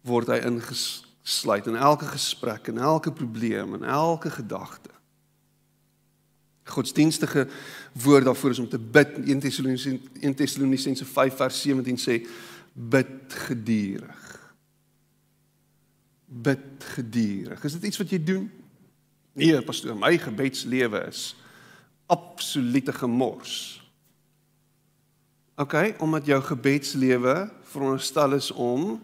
[0.06, 1.07] word hy ingesluit
[1.66, 4.90] in elke gesprek en elke probleem en elke gedagte.
[6.64, 7.48] Godsdienstige
[7.92, 9.08] woord daarvoor is om te bid.
[9.24, 12.26] 1 Tessalonisense 1 Tessalonisense 5 vers 17 sê
[12.72, 14.28] bid geduldig
[16.28, 17.64] bid geduldig.
[17.64, 18.48] Is dit iets wat jy doen?
[19.38, 21.32] Nee, pastoor, my gebedslewe is
[22.10, 23.54] absolute gemors.
[25.58, 28.98] OK, omdat jou gebedslewe veronderstel is om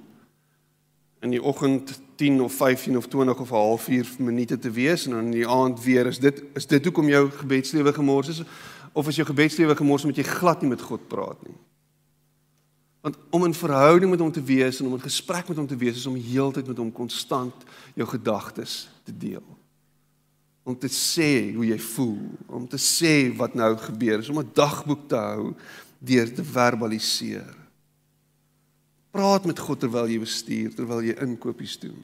[1.24, 5.10] in die oggend 10 of 15 of 20 of 'n halfuur minute te wees en
[5.10, 8.42] dan in die aand weer is dit is dit hoekom jou gebedslewe gemors is
[8.92, 11.56] of is jou gebedslewe gemors omdat jy glad nie met God praat nie?
[13.00, 15.76] Want om in verhouding met hom te wees en om in gesprek met hom te
[15.76, 17.54] wees is om heeltyd met hom konstant
[17.94, 19.44] jou gedagtes te deel.
[20.62, 24.50] Om te sê hoe jy voel, om te sê wat nou gebeur, is om 'n
[24.52, 25.54] dagboek te hou
[25.98, 27.63] deur te verbaliseer.
[29.14, 32.00] Praat met God terwyl jy bestuur, terwyl jy inkopies doen.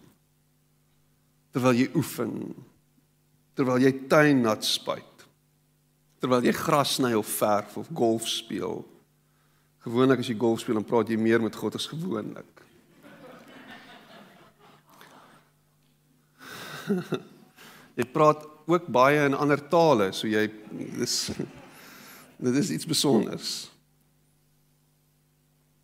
[1.51, 2.35] Terwyl jy oefen,
[3.59, 5.27] terwyl jy tuin nat spuit.
[6.23, 8.85] Terwyl jy gras sny of verf of golf speel
[9.81, 12.59] Gewoonlik as jy golf speel, dan praat jy meer met God as gewoonlik.
[17.99, 20.51] jy praat ook baie in ander tale, so jy
[20.99, 21.31] dis
[22.41, 23.70] dit is iets spesiaals.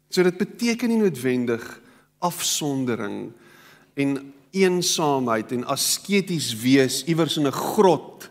[0.08, 1.64] So dit beteken nie noodwendig
[2.24, 3.32] afsondering
[3.94, 8.30] en eensaamheid en asketies wees iewers in 'n grot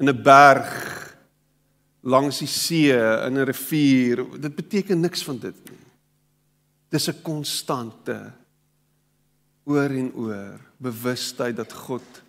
[0.00, 1.16] in 'n berg
[2.02, 2.92] langs die see,
[3.26, 4.24] in 'n rivier.
[4.38, 5.86] Dit beteken niks van dit nie.
[6.88, 8.32] Dis 'n konstante
[9.64, 12.22] oor en oor bewustheid dat God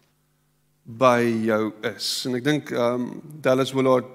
[0.84, 2.26] by jou is.
[2.26, 4.06] En ek dink um Dallas Willard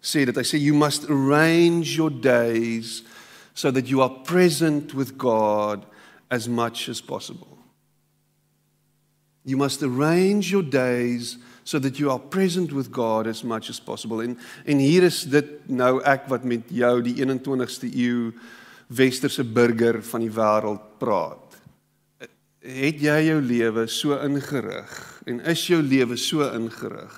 [0.00, 3.04] sê dat hy sê you must arrange your days
[3.54, 5.86] so that you are present with God
[6.30, 7.58] as much as possible.
[9.44, 13.80] You must arrange your days so that you are present with God as much as
[13.80, 14.20] possible.
[14.22, 18.32] En en hier is dit nou ek wat met jou die 21ste eeu
[18.88, 21.40] westerse burger van die wêreld praat.
[22.64, 24.92] Het jy jou lewe so ingerig
[25.28, 27.16] en is jou lewe so ingerig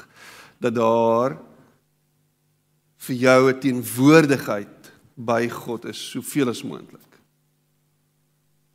[0.62, 1.38] dat daar
[3.06, 4.75] vir jou 'n teenwoordigheid
[5.16, 7.02] by God is soveel as moontlik?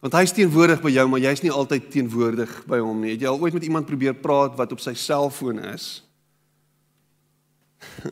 [0.02, 3.14] Want hy is teenwoordig by jou, maar jy's nie altyd teenwoordig by hom nie.
[3.14, 6.02] Het jy al ooit met iemand probeer praat wat op sy selfoon is?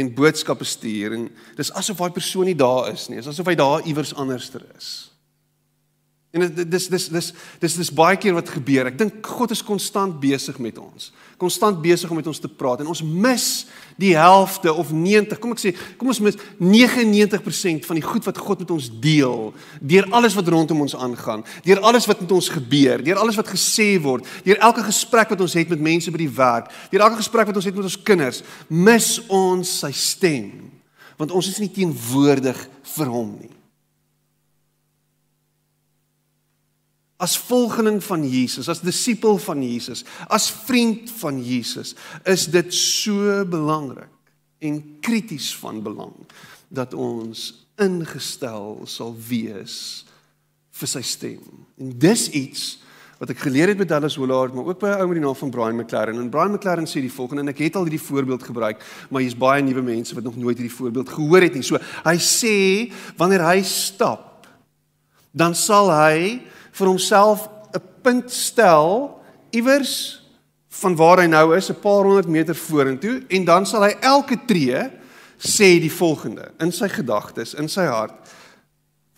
[0.00, 3.20] en boodskappe stuur en dis asof daai persoon nie daar is nie.
[3.20, 5.09] Dis asof hy daar iewers anderster is.
[6.30, 8.86] En dit dis dis dis dis dis baie keer wat gebeur.
[8.86, 11.08] Ek dink God is konstant besig met ons.
[11.40, 13.46] Konstant besig om met ons te praat en ons mis
[13.98, 18.38] die helfte of 90, kom ek sê, kom ons mis 99% van die goed wat
[18.38, 19.50] God met ons deel
[19.82, 23.50] deur alles wat rondom ons aangaan, deur alles wat met ons gebeur, deur alles wat
[23.50, 27.24] gesê word, deur elke gesprek wat ons het met mense by die werk, deur elke
[27.24, 30.52] gesprek wat ons het met ons kinders, mis ons sy stem.
[31.20, 33.56] Want ons is nie teenwoordig vir hom nie.
[37.20, 41.94] As volgeling van Jesus, as disipel van Jesus, as vriend van Jesus,
[42.24, 44.08] is dit so belangrik
[44.60, 46.14] en krities van belang
[46.72, 47.50] dat ons
[47.80, 50.06] ingestel sal wees
[50.80, 51.42] vir sy stem.
[51.80, 52.78] En dis iets
[53.20, 55.36] wat ek geleer het met Dallas Willard, maar ook by 'n ou met die naam
[55.36, 56.16] van Brian McLaren.
[56.16, 59.36] En Brian McLaren sê die volgende en ek het al hierdie voorbeeld gebruik, maar hier's
[59.36, 61.62] baie nuwe mense wat nog nooit hierdie voorbeeld gehoor het nie.
[61.62, 64.46] So hy sê wanneer hy stap,
[65.32, 66.40] dan sal hy
[66.80, 69.20] vir homself 'n punt stel
[69.52, 70.18] iewers
[70.80, 74.38] van waar hy nou is, 'n paar honderd meter vorentoe en dan sal hy elke
[74.46, 74.90] tree
[75.38, 78.14] sê die volgende in sy gedagtes, in sy hart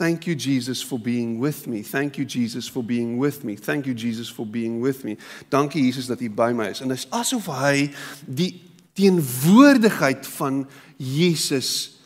[0.02, 1.82] Thank you Jesus for being with me.
[1.82, 3.54] Thank you Jesus for being with me.
[3.54, 5.16] Thank you Jesus for being with me.
[5.48, 6.80] Dankie Jesus dat U by my is.
[6.80, 7.86] En dit is asof hy
[8.26, 8.50] die
[8.98, 10.64] teenwoordigheid van
[10.96, 12.00] Jesus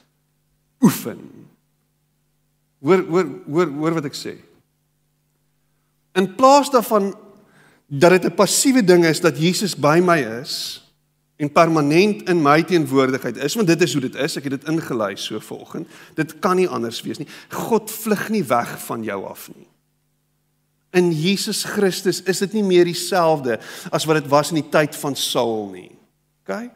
[0.85, 1.25] oefen.
[2.85, 4.35] Hoor hoor hoor hoor wat ek sê.
[6.17, 7.13] In plaas daarvan
[7.87, 10.87] dat dit 'n passiewe ding is dat Jesus by my is,
[11.37, 14.69] en permanent in my teenwoordigheid is want dit is hoe dit is ek het dit
[14.73, 17.29] ingelei so volgens dit kan nie anders wees nie.
[17.53, 19.67] God vlug nie weg van jou af nie.
[20.97, 23.59] In Jesus Christus is dit nie meer dieselfde
[23.93, 25.91] as wat dit was in die tyd van Saul nie.
[26.47, 26.71] OK?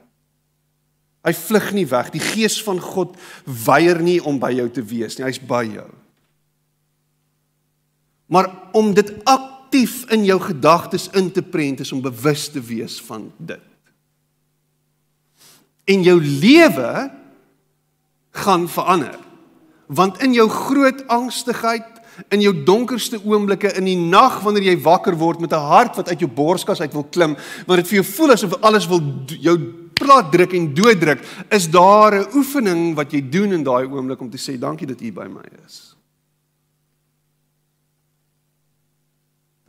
[1.24, 2.10] Hy vlug nie weg.
[2.12, 5.24] Die gees van God weier nie om by jou te wees nie.
[5.24, 5.88] Hy's by jou
[8.30, 13.00] maar om dit aktief in jou gedagtes in te prent is om bewus te wees
[13.06, 13.66] van dit
[15.90, 17.10] en jou lewe
[18.30, 19.18] gaan verander.
[19.86, 21.86] Want in jou groot angstigheid,
[22.30, 26.08] in jou donkerste oomblikke in die nag wanneer jy wakker word met 'n hart wat
[26.08, 29.56] uit jou borskas uit wil klim, want dit vir jou voel asof alles wil jou
[29.94, 31.20] plat druk en dooddruk,
[31.50, 35.00] is daar 'n oefening wat jy doen in daai oomblik om te sê dankie dat
[35.00, 35.96] U by my is.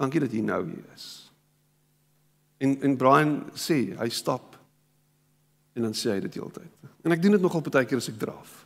[0.02, 1.10] Dankie dat U nou hier is.
[2.62, 4.52] En en Brian sê, hy stap
[5.74, 6.72] En dan sê hy dit heeltyd.
[7.06, 8.66] En ek doen dit nogal baie keer as ek draf.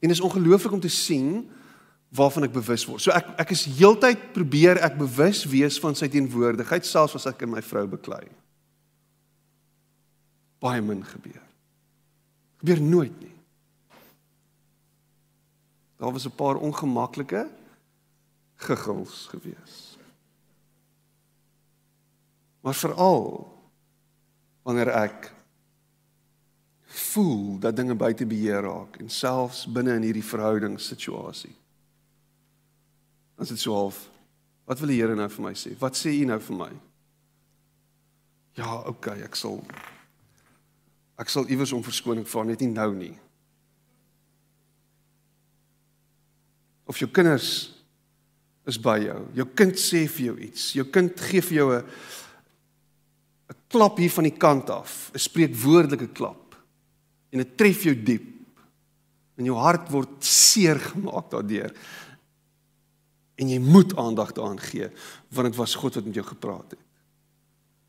[0.00, 1.44] En is ongelooflik om te sien
[2.16, 3.04] waarvan ek bewus word.
[3.04, 7.44] So ek ek is heeltyd probeer ek bewus wees van sy teenwoordigheid selfs as ek
[7.44, 8.24] in my vrou beklei.
[10.62, 11.42] Baie min gebeur.
[12.62, 13.34] Gebeur nooit nie.
[16.00, 17.48] Daar was 'n paar ongemaklike
[18.56, 19.85] gegils gewees.
[22.66, 23.26] Maar veral
[24.66, 25.28] wanneer ek
[26.96, 31.54] voel dat dinge buite beheer raak en selfs binne in hierdie verhoudingssituasie.
[33.38, 34.00] As dit so half
[34.66, 35.76] wat wil die Here nou vir my sê?
[35.78, 36.72] Wat sê U nou vir my?
[38.58, 39.60] Ja, okay, ek sal
[41.22, 43.14] ek sal iewers om verskoning vra, net nie nou nie.
[46.90, 47.52] Of jou kinders
[48.66, 49.22] is by jou.
[49.38, 50.72] Jou kind sê vir jou iets.
[50.74, 51.84] Jou kind gee vir jou 'n
[53.68, 56.56] klap hier van die kant af, 'n spreekwoordelike klap
[57.30, 58.60] en dit tref jou diep
[59.36, 61.72] en jou hart word seer gemaak daardeur
[63.36, 64.88] en jy moet aandag daaraan gee
[65.28, 66.84] want dit was God wat met jou gepraat het.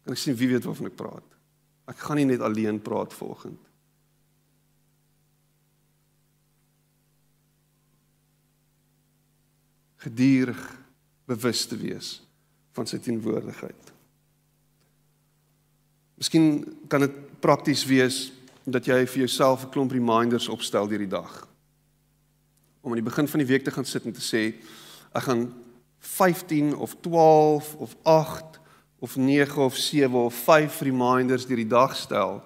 [0.04, 1.38] Kan ek sien wie weet waarvan ek praat?
[1.88, 3.64] Ek gaan nie net alleen praat volgende.
[10.04, 10.60] Geduldig
[11.28, 12.10] bewus te wees
[12.78, 13.97] van sy teenwoordigheid.
[16.18, 18.32] Miskien kan dit prakties wees
[18.66, 21.48] dat jy vir jouself 'n klomp reminders opstel deur die dag.
[22.82, 24.56] Om aan die begin van die week te gaan sit en te sê
[25.14, 25.54] ek gaan
[26.00, 28.60] 15 of 12 of 8
[29.00, 32.44] of 9 of 7 of 5 reminders deur die dag stel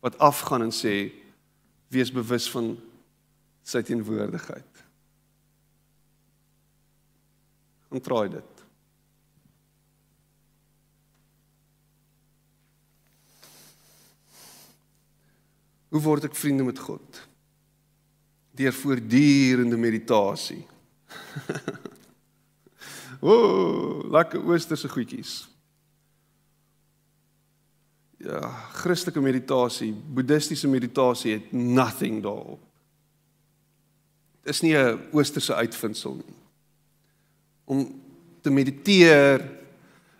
[0.00, 1.12] wat afgaan en sê
[1.88, 2.76] wees bewus van
[3.62, 4.84] sy teenwoordigheid.
[7.88, 8.57] Ontprooi dit.
[15.88, 17.20] Hoe word ek vriende met God?
[18.58, 20.66] Deur voortdurende meditasie.
[23.28, 25.48] Ooh, lekker oosterse goedjies.
[28.18, 28.42] Ja,
[28.74, 32.60] Christelike meditasie, boeddhistiese meditasie het nothing daarop.
[34.42, 36.36] Dit is nie 'n oosterse uitvinding nie.
[37.64, 38.00] Om
[38.42, 39.44] te mediteer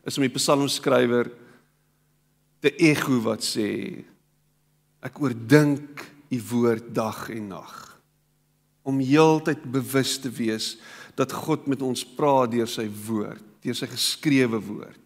[0.04, 1.30] is om die psalmskrywer
[2.60, 4.04] te ego wat sê
[5.04, 7.76] Ek oordink u woord dag en nag
[8.88, 10.72] om heeltyd bewus te wees
[11.18, 15.02] dat God met ons praat deur sy woord, deur sy geskrewe woord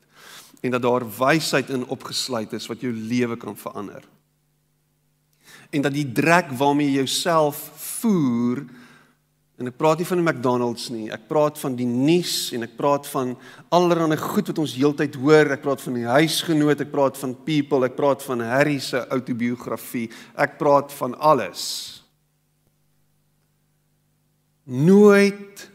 [0.63, 4.05] en dat daar wysheid in opgesluit is wat jou lewe kan verander.
[5.75, 7.59] En dat die drek waarmee jy jouself
[7.99, 8.63] voer
[9.63, 11.05] En ek praat nie van die McDonald's nie.
[11.15, 13.37] Ek praat van die nuus en ek praat van
[13.71, 15.53] allerlei goed wat ons heeltyd hoor.
[15.55, 20.09] Ek praat van die huisgenoot, ek praat van people, ek praat van Harry se outobiografie.
[20.35, 21.63] Ek praat van alles.
[24.67, 25.69] Nooit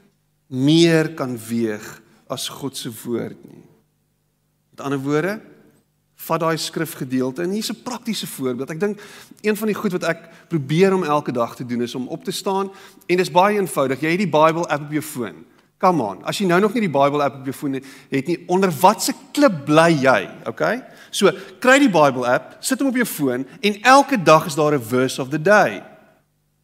[0.52, 1.88] meer kan weeg
[2.28, 3.64] as God se woord nie.
[4.76, 5.38] Met ander woorde,
[6.18, 8.70] vat daai skrifgedeelte en hier's 'n praktiese voorbeeld.
[8.70, 9.00] Ek dink
[9.42, 12.24] een van die goed wat ek probeer om elke dag te doen is om op
[12.24, 12.72] te staan
[13.06, 14.00] en dis baie eenvoudig.
[14.00, 15.46] Jy het die Bible app op jou foon.
[15.78, 16.24] Come on.
[16.24, 17.74] As jy nou nog nie die Bible app op jou foon
[18.10, 20.82] het, nie onder watse klip bly jy, okay?
[21.12, 24.74] So, kry die Bible app, sit hom op jou foon en elke dag is daar
[24.74, 25.84] 'n verse of the day.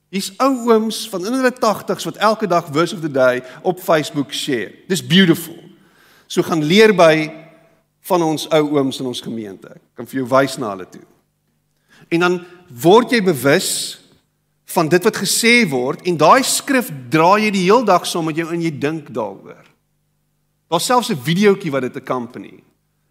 [0.09, 3.79] Hier's ou ooms van in hulle 80's wat elke dag verse of the day op
[3.79, 4.71] Facebook share.
[4.87, 5.57] Dis beautiful.
[6.27, 7.42] So gaan leer by
[8.03, 9.69] van ons ou ooms in ons gemeente.
[9.69, 11.03] Ek kan vir jou wys na hulle toe.
[12.11, 13.69] En dan word jy bewus
[14.73, 18.39] van dit wat gesê word en daai skrif dra jy die heel dag saam met
[18.39, 19.63] jou en jy dink daaroor.
[20.71, 22.63] Daar's selfs 'n videoetjie wat dit accompany.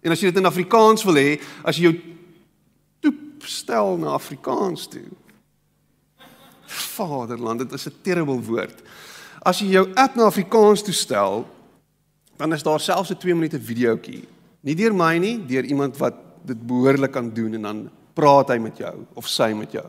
[0.02, 2.00] En as jy dit in Afrikaans wil hê, as jy jou
[3.00, 5.06] toep stel na Afrikaans toe.
[6.66, 8.82] Vaderland, dit is 'n terrible woord.
[9.42, 11.46] As jy jou app na Afrikaans toestel,
[12.36, 14.31] dan is daar selfs 'n 2 minute videoetjie.
[14.62, 17.82] Nie deur my nie, deur iemand wat dit behoorlik kan doen en dan
[18.14, 19.86] praat hy met jou of sy met jou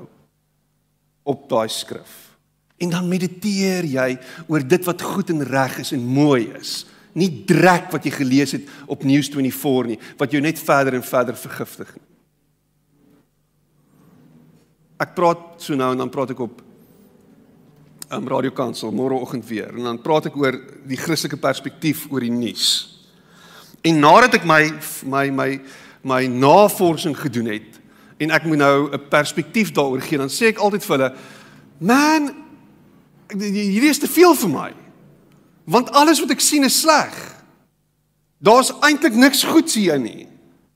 [1.30, 2.34] op daai skrif.
[2.82, 4.09] En dan mediteer jy
[4.51, 6.84] oor dit wat goed en reg is en mooi is.
[7.13, 11.38] Nie drek wat jy gelees het op News24 nie, wat jou net verder en verder
[11.38, 12.07] vergiftig nie.
[15.03, 16.61] Ek praat so nou en dan praat ek op
[18.13, 20.57] um, Radio Kansel môreoggend weer en dan praat ek oor
[20.88, 22.92] die Christelike perspektief oor die nuus.
[23.84, 24.71] En nadat ek my
[25.03, 25.49] my my
[26.03, 27.79] my navorsing gedoen het
[28.23, 31.13] en ek moet nou 'n perspektief daaroor gee, dan sê ek altyd vir hulle,
[31.77, 32.36] "Man,
[33.27, 34.71] hierdie is te veel vir my.
[35.65, 37.13] Want alles wat ek sien is sleg.
[38.39, 40.27] Daar's eintlik niks goeds hier nie."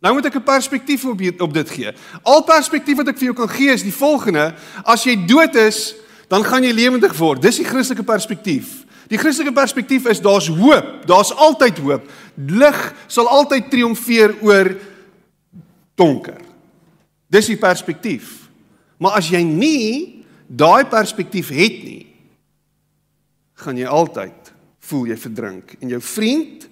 [0.01, 1.91] Nou moet ek 'n perspektief op op dit gee.
[2.23, 5.95] Al perspektief wat ek vir jou kan gee is die volgende: as jy dood is,
[6.27, 7.41] dan gaan jy lewendig word.
[7.41, 8.85] Dis die Christelike perspektief.
[9.07, 12.09] Die Christelike perspektief is daar's hoop, daar's altyd hoop.
[12.35, 14.73] Lig sal altyd triomfeer oor
[15.95, 16.41] donker.
[17.31, 18.47] Dis die perspektief.
[18.99, 22.03] Maar as jy nie daai perspektief het nie,
[23.57, 24.53] gaan jy altyd
[24.87, 26.67] voel jy verdrink en jou vriend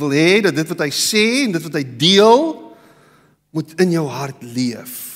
[0.00, 2.44] wil hê dat dit wat hy sê en dit wat hy deel
[3.52, 5.11] moet in jou hart leef.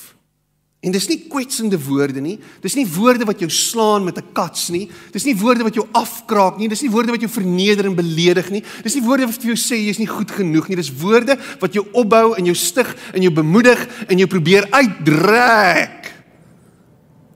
[0.86, 2.36] En dis nie kwetsende woorde nie.
[2.62, 4.88] Dis nie woorde wat jou slaan met 'n kats nie.
[5.10, 6.68] Dis nie woorde wat jou afkraak nie.
[6.68, 8.62] Dis nie woorde wat jou verneder en beledig nie.
[8.82, 10.76] Dis nie woorde wat vir jou sê jy's nie goed genoeg nie.
[10.76, 16.14] Dis woorde wat jou opbou en jou stig en jou bemoedig en jou probeer uitdrek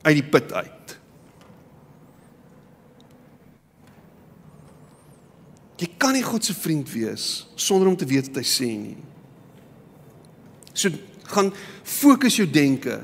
[0.01, 0.97] uit die put uit.
[5.77, 8.97] Jy kan nie God se vriend wees sonder om te weet wat hy sê nie.
[10.73, 10.89] So
[11.23, 11.51] gaan
[11.83, 13.01] fokus jou denke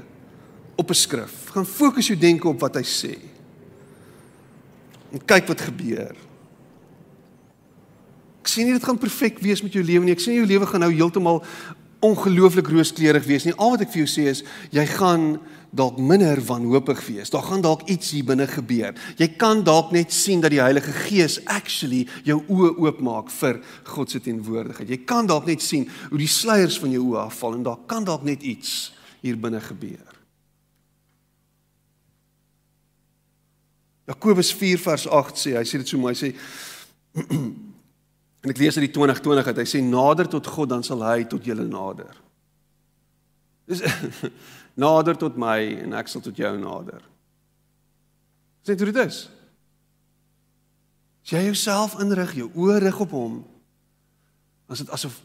[0.77, 1.49] op 'n skrif.
[1.51, 3.17] Gaan fokus jou denke op wat hy sê.
[5.11, 6.15] En kyk wat gebeur.
[8.41, 10.13] Ek sien nie dit gaan perfek wees met jou lewe nie.
[10.15, 11.43] Ek sien jou lewe gaan nou heeltemal
[11.99, 13.53] ongelooflik rooskleurig wees nie.
[13.57, 15.39] Al wat ek vir jou sê is jy gaan
[15.77, 17.31] dalk minder wanhoopig wees.
[17.33, 18.95] Daar gaan dalk iets hier binne gebeur.
[19.19, 23.61] Jy kan dalk net sien dat die Heilige Gees actually jou oë oopmaak vir
[23.91, 24.89] God se teenwoordigheid.
[24.89, 28.07] Jy kan dalk net sien hoe die sluiers van jou oë afval en daar kan
[28.07, 30.16] dalk net iets hier binne gebeur.
[34.07, 36.29] Jakobus 4 vers 8 sê, hy sê dit so mooi, hy sê
[38.43, 41.25] en ek lees uit die 2020 uit, hy sê nader tot God dan sal hy
[41.27, 42.15] tot julle nader.
[43.67, 43.83] Dis
[44.85, 47.03] nader tot my en ek sal tot jou nader.
[48.63, 49.25] Sê dit is.
[51.27, 53.41] As jy jouself inrig, jou oë rig op hom,
[54.71, 55.19] as dit asof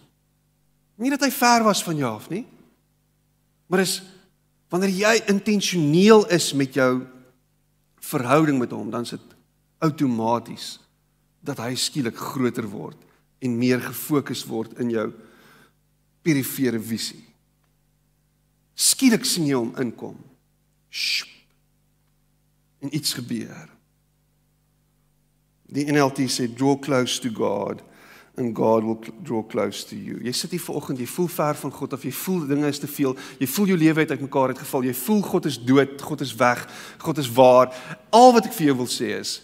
[1.03, 2.45] nie dat hy ver was van jou af nie,
[3.71, 4.01] maar is
[4.71, 7.05] wanneer jy intentioneel is met jou
[8.03, 9.35] verhouding met hom, dan is dit
[9.83, 10.77] outomaties
[11.43, 12.99] dat hy skielik groter word
[13.43, 15.09] en meer gefokus word in jou
[16.23, 17.23] perifere visie.
[18.79, 20.17] Skielik sien jy hom inkom.
[20.93, 21.31] Sjoep.
[22.83, 23.69] En iets gebeur.
[25.73, 27.83] Die NLT sê draw close to God
[28.37, 30.17] and God will draw close to you.
[30.25, 32.89] Jy sit hier vanoggend, jy voel ver van God of jy voel dinge is te
[32.89, 33.13] veel.
[33.39, 34.87] Jy voel jou lewe het uitmekaar uitgeval.
[34.89, 36.65] Jy voel God is dood, God is weg,
[37.05, 37.75] God is waar.
[38.11, 39.37] Al wat ek vir jou wil sê is,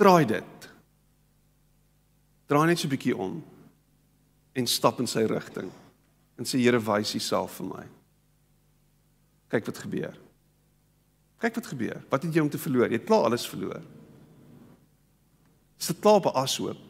[0.00, 0.68] draai dit.
[2.48, 3.42] Draai net so 'n bietjie om
[4.54, 5.70] en stap in sy rigting.
[6.38, 7.84] En sê Here, wys Uself vir my.
[9.50, 10.16] Kyk wat gebeur.
[11.38, 12.02] Kyk wat gebeur.
[12.08, 12.88] Wat het jy om te verloor?
[12.88, 13.82] Jy het klaar alles verloor.
[15.76, 16.89] Sit klaar op 'n ashoop.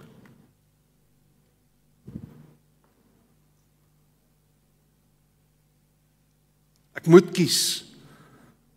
[6.98, 7.60] Ek moet kies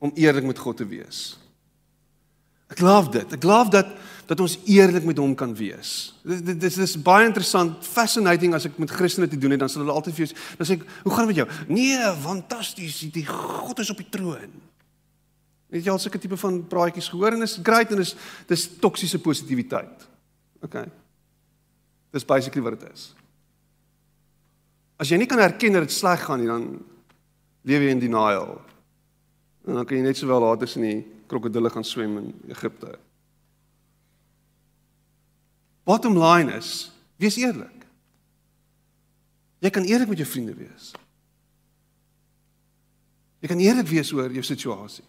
[0.04, 1.38] om eerlik met God te wees.
[2.74, 3.38] Ek glo dit.
[3.38, 3.94] Ek glo dat
[4.24, 6.14] dat ons eerlik met hom kan wees.
[6.24, 9.72] Dit dit is, is baie interessant, fascinating as ek met Christene te doen het, dan
[9.72, 13.02] sal hulle altyd vir jou dan sê ek, "Hoe gaan dit met jou?" Nee, fantasties,
[13.12, 14.54] die God is op die troon.
[15.70, 18.16] Weet jy al sulke tipe van praatjies gehoor en is great en is
[18.48, 20.08] dis toksiese positiwiteit.
[20.62, 20.86] OK.
[22.12, 23.14] Dis basically wat dit is.
[24.98, 26.80] As jy nie kan erken dat dit sleg gaan nie, dan
[27.64, 28.60] lewe in denial.
[29.66, 31.00] En dan kan jy net sowel later in die
[31.32, 32.98] krokodille gaan swem in Egipte.
[35.84, 37.88] Bottom line is, wees eerlik.
[39.64, 40.92] Jy kan eerlik met jou vriende wees.
[43.44, 45.06] Jy kan eerlik wees oor jou situasie.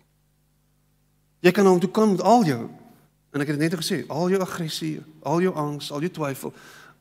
[1.43, 2.63] Jy kan hom toe kom met al jou
[3.35, 6.53] en ek het net gesê, al jou aggressie, al jou angs, al jou twyfel,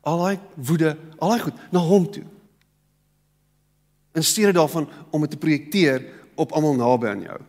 [0.02, 2.24] al daai woede, al daai goed na hom toe.
[4.14, 6.04] In steede daarvan om dit te projekteer
[6.38, 7.40] op almal naby aan jou.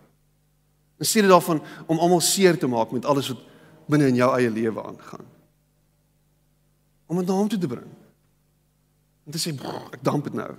[0.98, 3.44] In steede daarvan om almal seer te maak met alles wat
[3.90, 5.26] binne in jou eie lewe aangaan.
[7.06, 7.92] Om dit na hom toe te bring.
[9.26, 9.54] En te sê,
[9.94, 10.52] ek damp dit nou.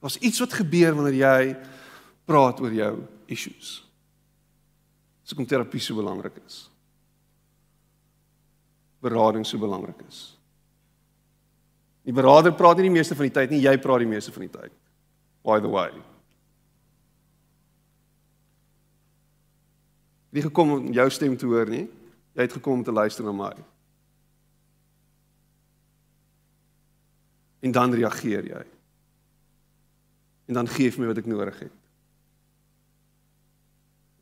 [0.00, 1.54] Daar's iets wat gebeur wanneer jy
[2.24, 2.92] praat oor jou
[3.30, 3.80] issues.
[5.22, 6.64] Dis hoekom terapie so belangrik is.
[9.04, 10.39] Berading so belangrik is.
[12.06, 14.46] Die beraader praat nie die meeste van die tyd nie, jy praat die meeste van
[14.46, 14.72] die tyd.
[15.44, 15.90] By the way.
[20.30, 21.86] Wie gekom om jou stem te hoor nie?
[22.38, 23.52] Jy het gekom om te luister na my.
[27.60, 28.62] En dan reageer jy.
[30.50, 31.76] En dan gee jy my wat ek nodig het.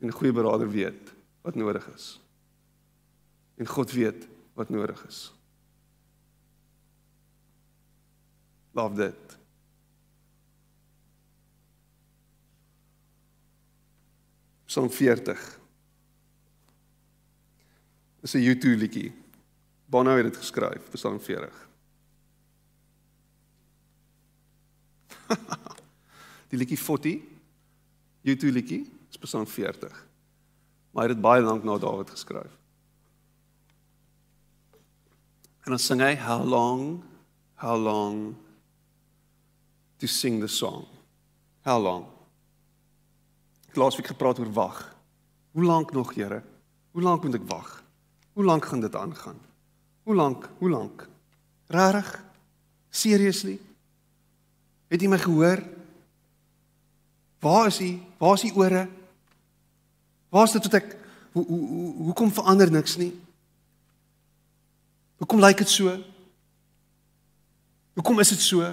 [0.01, 2.19] En 'n goeie beraader weet wat nodig is.
[3.57, 5.33] En God weet wat nodig is.
[8.79, 9.37] Love that.
[14.67, 15.35] Psalm 40.
[18.21, 19.11] Dis 'n YouTube liedjie.
[19.85, 21.67] Bono het dit geskryf, Psalm 40.
[26.49, 27.21] Die liedjie 40
[28.21, 30.05] YouTube liedjie, is Psalm 40.
[30.91, 32.53] Maar hy het dit baie lank na Dawid geskryf.
[35.65, 37.03] En dan sing hy how long
[37.59, 38.37] how long
[39.99, 40.85] to sing the song.
[41.61, 42.05] How long?
[43.75, 44.95] Laasweek gepraat oor wag.
[45.51, 46.41] Hoe lank nog, Here?
[46.91, 47.83] Hoe lank moet ek wag?
[48.33, 49.37] Hoe lank gaan dit aangaan?
[50.03, 50.49] Hoe lank?
[50.57, 51.07] Hoe lank?
[51.67, 52.09] Rarig?
[52.89, 53.59] Seriously?
[54.89, 55.61] Het jy my gehoor?
[57.39, 57.91] Waar is hy?
[58.17, 58.87] Waar is die ore?
[60.29, 60.95] Waar is dit wat ek
[61.31, 63.11] hoe hoe hoe hoekom verander niks nie?
[65.21, 65.93] Hoekom lyk dit so?
[67.99, 68.65] Hoekom is dit so?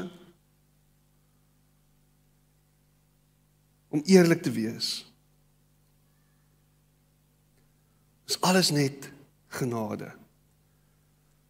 [3.97, 5.07] Om eerlik te wees.
[8.28, 9.09] Is alles net
[9.49, 10.11] genade.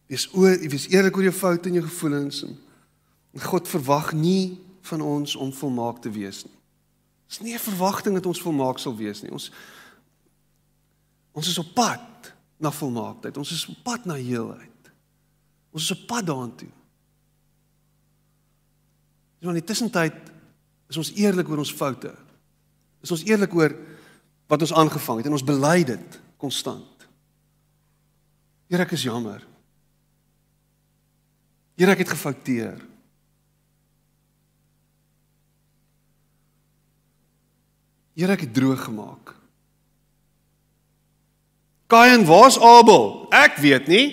[0.07, 2.55] Wees oor, wees eerlik oor jou foute en jou gevoelens en
[3.43, 4.55] God verwag nie
[4.87, 6.55] van ons om volmaak te wees nie.
[7.27, 9.31] Dis nie 'n verwagting dat ons volmaak sal wees nie.
[9.31, 9.51] Ons
[11.31, 13.37] ons is op pad na volmaaktheid.
[13.37, 14.91] Ons is op pad na heelheid.
[15.71, 16.71] Ons is op pad daartoe.
[19.37, 20.31] Dis maar in die tussentyd
[20.87, 22.26] is ons eerlik oor ons foute.
[23.07, 23.71] Is ons eerlik oor
[24.51, 27.07] wat ons aangevang het en ons bely dit konstant.
[28.67, 29.39] Here ek is jammer.
[31.79, 32.81] Here ek het gefouteer.
[38.17, 39.35] Here ek het droog gemaak.
[41.87, 43.29] Kain, waar's Abel?
[43.31, 44.07] Ek weet nie.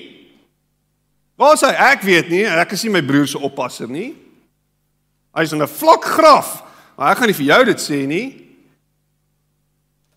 [1.40, 1.72] Waar's hy?
[1.90, 2.44] Ek weet nie.
[2.46, 4.12] Ek is nie my broer se oppasser nie.
[5.34, 6.62] Hy's in 'n vlak graf.
[6.94, 8.43] Maar ek gaan nie vir jou dit sê nie.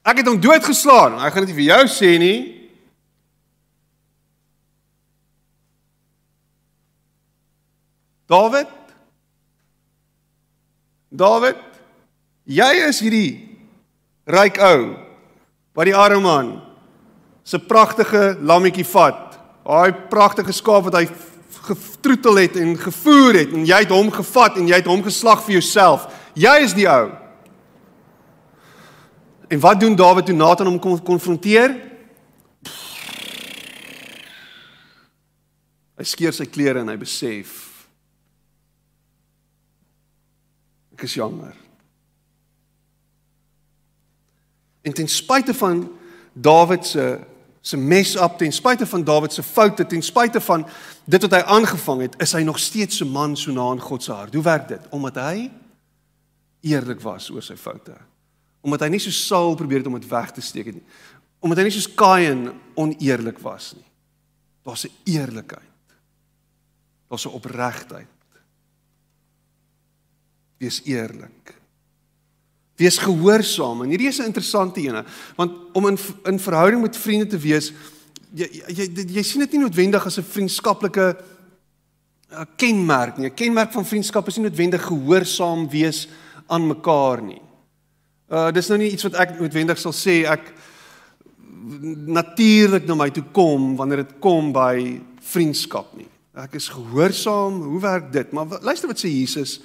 [0.07, 1.17] Ek het hom doodgeslaan.
[1.19, 2.37] Ek gaan dit nie vir jou sê nie.
[8.27, 8.71] David?
[11.11, 11.59] David?
[12.47, 13.31] Jy is hierdie
[14.27, 14.95] ryk ou
[15.75, 16.49] wat die arme man
[17.47, 19.37] se pragtige lammetjie vat.
[19.67, 21.05] Daai pragtige skaap wat hy
[21.67, 25.43] getroetel het en gevoer het en jy het hom gevat en jy het hom geslag
[25.43, 26.07] vir jouself.
[26.35, 27.11] Jy is die ou.
[29.47, 31.75] En wat doen Dawid toe Nathan hom kom konfronteer?
[35.97, 37.63] Hy skeer sy klere en hy besef
[40.97, 41.53] ek is jammer.
[44.81, 45.83] En ten spyte van
[46.33, 47.07] Dawid se
[47.67, 50.63] se mess up, ten spyte van Dawid se foute, ten spyte van
[51.05, 54.03] dit wat hy aangevang het, is hy nog steeds 'n man so na in God
[54.03, 54.33] se hart.
[54.33, 54.81] Hoe werk dit?
[54.89, 55.51] Omdat hy
[56.61, 57.97] eerlik was oor sy foute.
[58.61, 60.83] Omdat hy nie so Saul probeer het om dit weg te steek nie.
[61.39, 63.85] Omdat hy nie soos Kain oneerlik was nie.
[64.67, 65.63] Daar's 'n eerlikheid.
[67.09, 68.07] Daar's 'n opregtheid.
[70.57, 71.55] Wees eerlik.
[72.75, 73.81] Wees gehoorsaam.
[73.83, 75.05] En hierdie is 'n interessante ene,
[75.35, 77.73] want om in in verhouding met vriende te wees,
[78.33, 81.17] jy jy jy, jy sien dit nie noodwendig as 'n vriendskaplike
[82.31, 83.29] uh, kenmerk nie.
[83.29, 86.07] 'n Kenmerk van vriendskap is nie noodwendig gehoorsaam wees
[86.47, 87.41] aan mekaar nie.
[88.27, 90.51] Uh dis nou nie iets wat ek noodwendig sal sê ek
[92.07, 94.99] natuurlik na my toe kom wanneer dit kom by
[95.31, 96.07] vriendskap nie.
[96.37, 97.61] Ek is gehoorsaam.
[97.65, 98.31] Hoe werk dit?
[98.35, 99.57] Maar luister wat sê Jesus.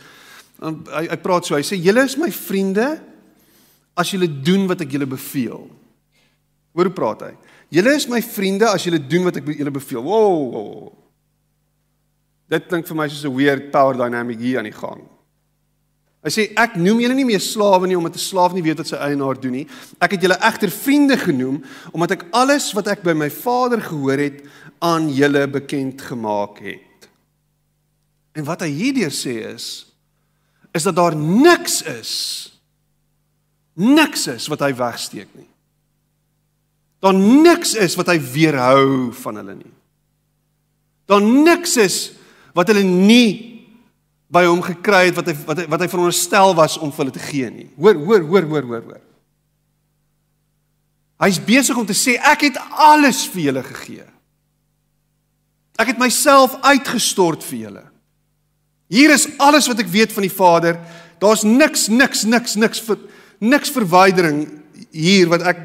[0.63, 1.57] Hy hy praat so.
[1.59, 2.87] Hy sê julle is my vriende
[3.99, 5.67] as julle doen wat ek julle beveel.
[6.73, 7.33] Hoor hoe praat hy?
[7.73, 10.05] Julle is my vriende as julle doen wat ek julle beveel.
[10.07, 10.53] Woah.
[10.55, 10.93] Wow.
[12.53, 15.03] Dit klink vir my soos 'n weird power dynamic hier aan die gang.
[16.23, 18.87] Hy sê ek noem julle nie meer slawe nie omdat 'n slaaf nie weet wat
[18.87, 19.67] sy eienaar doen nie.
[20.01, 24.19] Ek het julle egter vriende genoem omdat ek alles wat ek by my Vader gehoor
[24.19, 24.45] het
[24.81, 27.09] aan julle bekend gemaak het.
[28.35, 29.87] En wat hy hierdeur sê is
[30.73, 32.53] is dat daar niks is
[33.75, 35.49] niks is wat hy wegsteek nie.
[37.01, 39.73] Daar niks is wat hy weerhou van hulle nie.
[41.07, 42.13] Daar niks is
[42.55, 43.52] wat hulle nie
[44.33, 47.15] by hom gekry het wat hy wat hy wat hy veronderstel was om vir hulle
[47.15, 47.69] te gee nie.
[47.77, 49.03] Hoor, hoor, hoor, hoor, hoor, hoor.
[51.23, 54.07] Hy's besig om te sê ek het alles vir julle gegee.
[55.81, 57.85] Ek het myself uitgestort vir julle.
[58.93, 60.81] Hier is alles wat ek weet van die Vader.
[61.23, 62.99] Daar's niks niks niks niks vir
[63.43, 64.45] niks verwydering
[64.93, 65.63] hier wat ek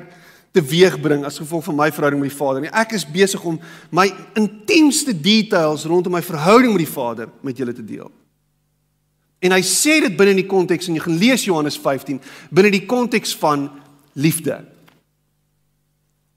[0.57, 2.71] teweegbring as gevolg van my verhouding met die Vader nie.
[2.73, 3.59] Ek is besig om
[3.93, 4.07] my
[4.37, 8.11] intiemste details rondom my verhouding met die Vader met julle te deel.
[9.39, 12.73] En hy sê dit binne in die konteks en jy gaan lees Johannes 15 binne
[12.73, 13.67] die konteks van
[14.17, 14.63] liefde.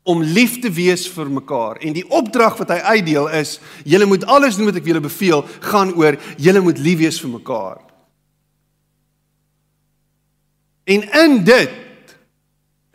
[0.04, 4.26] Om lief te wees vir mekaar en die opdrag wat hy uitdeel is julle moet
[4.28, 7.78] alles doen wat ek julle beveel gaan oor julle moet lief wees vir mekaar.
[10.90, 11.78] En in dit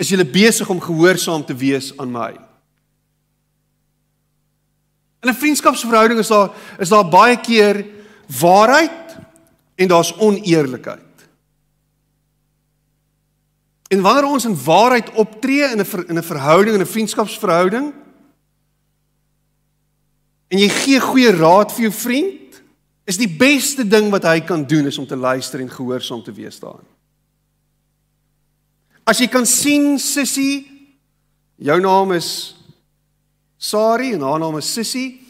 [0.02, 2.34] is julle besig om gehoorsaam te wees aan my.
[5.24, 7.86] In 'n vriendskapsverhouding is daar is daar baie keer
[8.28, 9.05] waarheid
[9.76, 11.02] en daar's oneerlikheid.
[13.88, 17.94] En wanneer ons in waarheid optree in 'n in 'n verhouding, in 'n vriendskapsverhouding
[20.48, 22.62] en jy gee goeie raad vir jou vriend,
[23.06, 26.32] is die beste ding wat hy kan doen is om te luister en gehoorsaam te
[26.32, 26.88] wees daarin.
[29.06, 30.66] As jy kan sien Sissie,
[31.56, 32.56] jou naam is
[33.58, 35.22] Sari en haar naam is Sissie.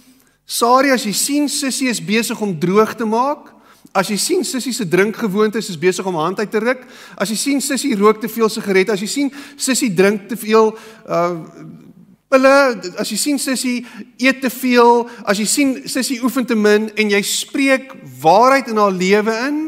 [0.45, 3.54] Sari, as jy sien Sissie is besig om droog te maak,
[3.95, 6.83] As jy sien sussie se drinkgewoontes is besig om hand uit te ruk,
[7.15, 10.73] as jy sien sussie rook te veel sigarette, as jy sien sussie drink te veel
[11.07, 11.33] uh
[12.35, 12.51] pille,
[12.99, 13.85] as jy sien sussie
[14.19, 18.81] eet te veel, as jy sien sussie oefen te min en jy spreek waarheid in
[18.81, 19.59] haar lewe in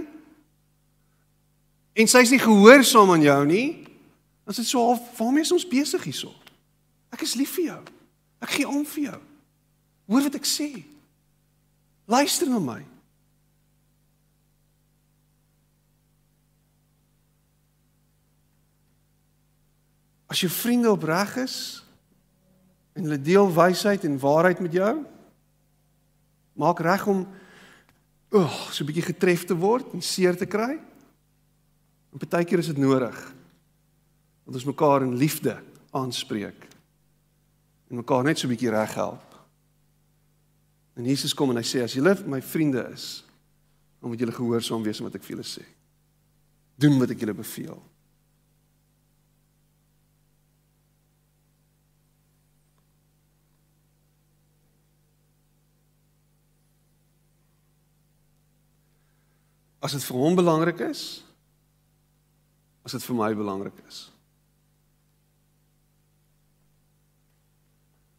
[1.98, 3.68] en sy's nie gehoorsaam aan jou nie,
[4.44, 6.34] dan is dit so half waarmee is ons besig hierso?
[7.14, 7.80] Ek is lief vir jou.
[8.44, 9.22] Ek gee om vir jou.
[10.12, 10.70] Hoor wat ek sê.
[12.10, 12.82] Luister na my.
[20.28, 21.84] As jou vriende opreg is
[22.98, 24.94] en hulle deel wysheid en waarheid met jou,
[26.58, 27.24] maak reg om
[28.28, 30.80] o, oh, so 'n bietjie getref te word en seer te kry.
[32.12, 33.16] En partykeer is dit nodig
[34.46, 36.68] dat ons mekaar in liefde aanspreek
[37.88, 39.24] en mekaar net so 'n bietjie reg help.
[40.96, 43.24] En Jesus kom en hy sê as julle my vriende is,
[44.02, 45.66] dan moet julle gehoorsaam wees aan wat ek vir julle sê.
[46.76, 47.82] Doen wat ek julle beveel.
[59.88, 61.02] As dit vir hom belangrik is,
[62.84, 64.02] as dit vir my belangrik is.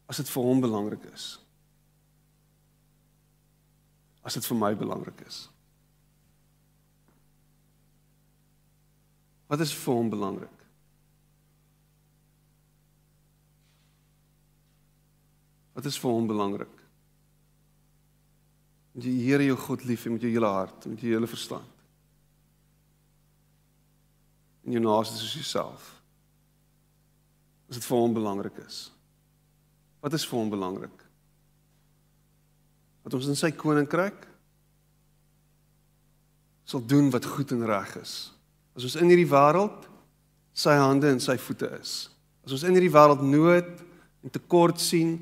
[0.09, 1.27] As dit vir hom belangrik is.
[4.25, 5.43] As dit vir my belangrik is.
[9.53, 10.66] Wat is vir hom belangrik?
[15.77, 16.78] Wat is vir hom belangrik?
[18.99, 21.29] Moet jy die Here jou God lief hê met jou hele hart, met jou hele
[21.31, 21.77] verstand.
[24.67, 25.85] En jou naaste soos jouself.
[27.71, 28.81] As dit vir hom belangrik is.
[30.03, 31.07] Wat is vir hom belangrik?
[33.07, 34.27] Dat ons in sy koninkryk
[36.67, 38.33] sal doen wat goed en reg is.
[38.75, 39.87] As ons in hierdie wêreld
[40.59, 42.09] sy hande en sy voete is.
[42.43, 43.77] As ons in hierdie wêreld nood
[44.27, 45.21] en tekort sien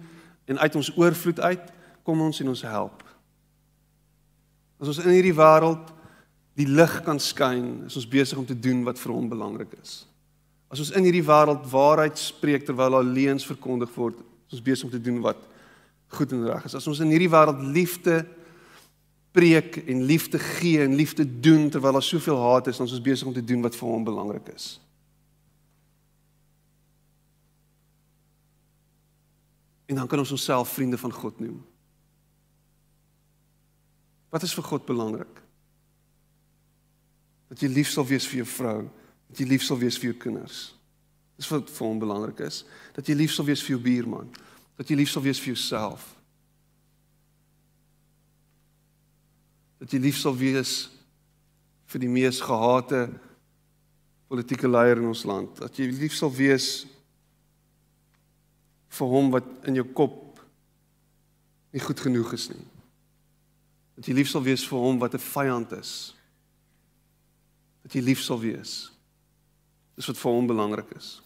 [0.48, 1.74] en uit ons oorvloed uit
[2.08, 3.05] kom ons en ons help.
[4.80, 5.92] As ons in hierdie wêreld
[6.56, 10.04] die lig kan skyn, is ons besig om te doen wat vir hom belangrik is.
[10.72, 14.18] As ons in hierdie wêreld waarheid spreek terwyl daar leuns verkondig word,
[14.48, 15.40] is ons besig om te doen wat
[16.16, 16.76] goed en reg is.
[16.78, 18.22] As ons in hierdie wêreld liefde
[19.36, 23.28] preek en liefde gee en liefde doen terwyl daar soveel haat is, ons is besig
[23.28, 24.76] om te doen wat vir hom belangrik is.
[29.86, 31.60] En dan kan ons onsself vriende van God noem.
[34.36, 35.38] Wat is vir God belangrik?
[37.48, 38.80] Dat jy lief sal wees vir jou vrou,
[39.30, 40.58] dat jy lief sal wees vir jou kinders.
[41.40, 42.58] Dis wat vir hom belangrik is,
[42.92, 44.28] dat jy lief sal wees vir jou buurman,
[44.76, 46.04] dat jy lief sal wees vir jouself.
[49.80, 50.76] Dat jy lief sal wees
[51.88, 53.06] vir die mees gehate
[54.28, 56.84] politieke leier in ons land, dat jy lief sal wees
[59.00, 60.42] vir hom wat in jou kop
[61.72, 62.64] nie goed genoeg is nie.
[63.96, 66.14] Dat jy lief sal wees vir hom wat 'n vyand is.
[67.82, 68.92] Dat jy lief sal wees.
[69.96, 71.22] Dis wat vir hom belangrik is.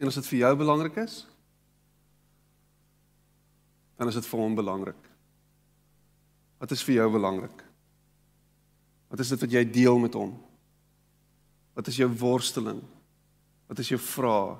[0.00, 1.26] En as dit vir jou belangrik is,
[3.96, 5.10] dan is dit vir hom belangrik.
[6.58, 7.64] Wat is vir jou belangrik?
[9.08, 10.34] Wat is dit wat jy deel met hom?
[11.74, 12.82] Wat is jou worsteling?
[13.70, 14.56] Wat is jou vrae?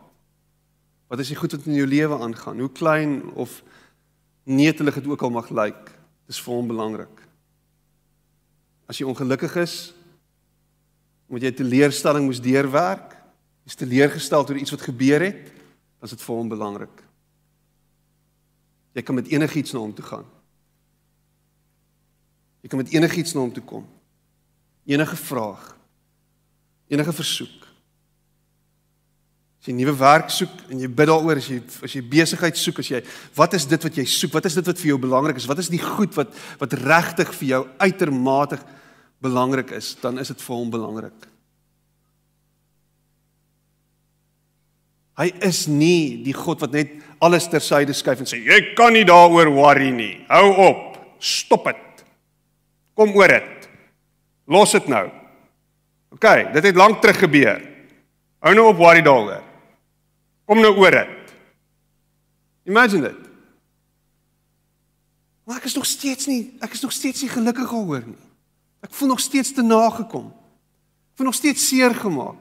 [1.10, 2.60] Wat is die goed wat in jou lewe aangaan?
[2.62, 3.62] Hoe klein of
[4.44, 5.90] netelig dit ook al mag lyk,
[6.28, 7.22] dis vir hom belangrik.
[8.88, 9.76] As jy ongelukkig is,
[11.28, 13.16] omdat jy teleurstelling moes deurwerk,
[13.64, 15.48] is teleurgestel oor iets wat gebeur het,
[15.98, 17.02] dan is dit vir hom belangrik.
[18.94, 20.26] Jy kan met enigiets na hom toe gaan.
[22.62, 23.86] Jy kan met enigiets na hom toe kom.
[24.84, 25.64] Enige vraag,
[26.92, 27.63] enige versoek.
[29.64, 31.54] As jy nuwe werk soek en jy bid daaroor, as jy
[31.86, 32.98] as jy besigheid soek, as jy
[33.32, 34.34] wat is dit wat jy soek?
[34.34, 35.46] Wat is dit wat vir jou belangrik is?
[35.48, 38.58] Wat is die goed wat wat regtig vir jou uitermate
[39.24, 39.94] belangrik is?
[40.02, 41.24] Dan is dit vir hom belangrik.
[45.16, 46.92] Hy is nie die God wat net
[47.24, 50.18] alles tersyde skuif en sê jy kan nie daaroor worry nie.
[50.28, 51.00] Hou op.
[51.24, 52.04] Stop dit.
[53.00, 53.66] Kom oor dit.
[54.44, 55.06] Los dit nou.
[56.12, 57.64] OK, dit het lank terug gebeur.
[58.44, 59.53] Hou nou op worry daaroor.
[60.44, 61.34] Kom nou oor dit.
[62.68, 63.30] Imagine dit.
[65.44, 68.20] Maar ek is nog steeds nie, ek is nog steeds nie gelukkig daaroor nie.
[68.84, 70.30] Ek voel nog steeds te nagekom.
[71.12, 72.40] Ek voel nog steeds seer gemaak.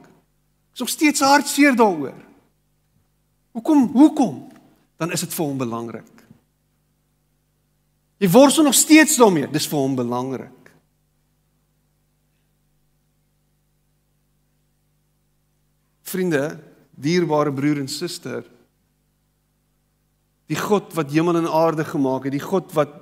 [0.72, 2.16] Ek is nog steeds hartseer daaroor.
[3.54, 3.86] Hoekom?
[3.94, 4.40] Hoekom?
[4.98, 6.10] Dan is dit vir hom belangrik.
[8.24, 10.72] Jy worstel nog steeds daarmee, dis vir hom belangrik.
[16.08, 16.44] Vriende,
[17.04, 18.46] dierbare broer en suster.
[20.52, 23.02] Die God wat hemel en aarde gemaak het, die God wat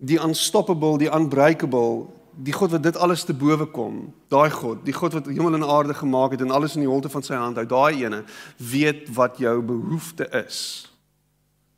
[0.00, 2.08] die unstoppable, die unbreakable,
[2.40, 5.66] die God wat dit alles te bowe kom, daai God, die God wat hemel en
[5.66, 8.22] aarde gemaak het en alles in die holte van sy hand hou, daai ene
[8.56, 10.60] weet wat jou behoefte is.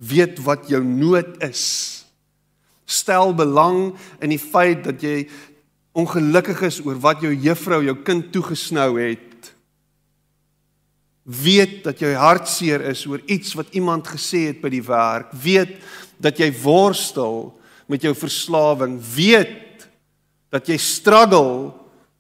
[0.03, 1.65] Weet wat jou nood is.
[2.87, 5.25] Stel belang in die feit dat jy
[5.99, 9.32] ongelukkig is oor wat jou juffrou jou kind toegesnou het
[11.23, 15.31] Weet dat jy hartseer is oor iets wat iemand gesê het by die werk.
[15.43, 15.77] Weet
[16.23, 17.53] dat jy worstel
[17.87, 18.99] met jou verslawing.
[19.15, 19.87] Weet
[20.51, 21.71] dat jy struggle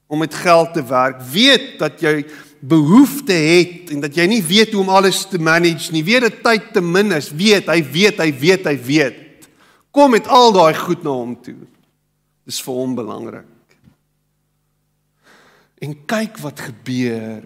[0.06, 1.18] om met geld te werk.
[1.32, 2.22] Weet dat jy
[2.62, 6.04] behoefte het en dat jy nie weet hoe om alles te manage nie.
[6.06, 7.32] Weet dat tyd te min is.
[7.34, 9.48] Weet, hy weet, hy weet, hy weet.
[9.90, 11.58] Kom met al daai goed na hom toe.
[12.46, 13.48] Dis vir hom belangrik.
[15.82, 17.42] En kyk wat gebeur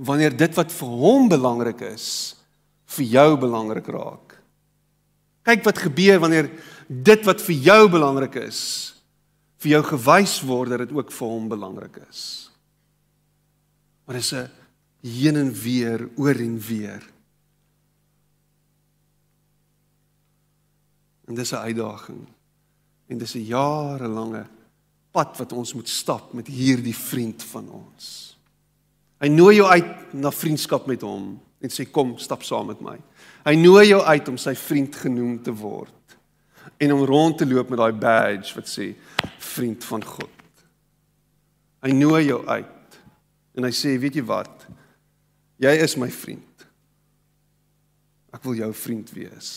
[0.00, 2.06] wanneer dit wat vir hom belangrik is
[2.96, 4.36] vir jou belangrik raak.
[5.46, 6.48] Kyk wat gebeur wanneer
[6.88, 8.60] dit wat vir jou belangrik is
[9.60, 12.48] vir jou gewys word dat dit ook vir hom belangrik is.
[14.06, 14.48] Maar dis 'n
[15.02, 17.02] heen en weer, oor en weer.
[21.28, 22.26] En dis 'n uitdaging.
[23.08, 24.46] En dis 'n jarelange
[25.10, 28.29] pad wat ons moet stap met hierdie vriend van ons.
[29.20, 32.96] Hy nooi jou uit na vriendskap met hom en sê kom, stap saam met my.
[33.44, 36.16] Hy nooi jou uit om sy vriend genoem te word
[36.80, 38.94] en om rond te loop met daai badge wat sê
[39.50, 40.64] vriend van God.
[41.84, 42.98] Hy nooi jou uit
[43.60, 44.66] en hy sê, weet jy wat?
[45.60, 46.64] Jy is my vriend.
[48.32, 49.50] Ek wil jou vriend wees.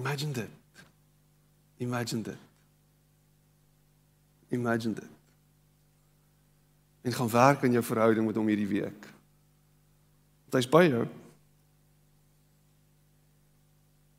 [0.00, 0.84] Imagine dit.
[1.84, 2.48] Imagine dit.
[4.56, 5.18] Imagine dit
[7.02, 9.08] en gaan werk aan jou verhouding met hom hierdie week.
[10.46, 11.02] Want hy's by jou.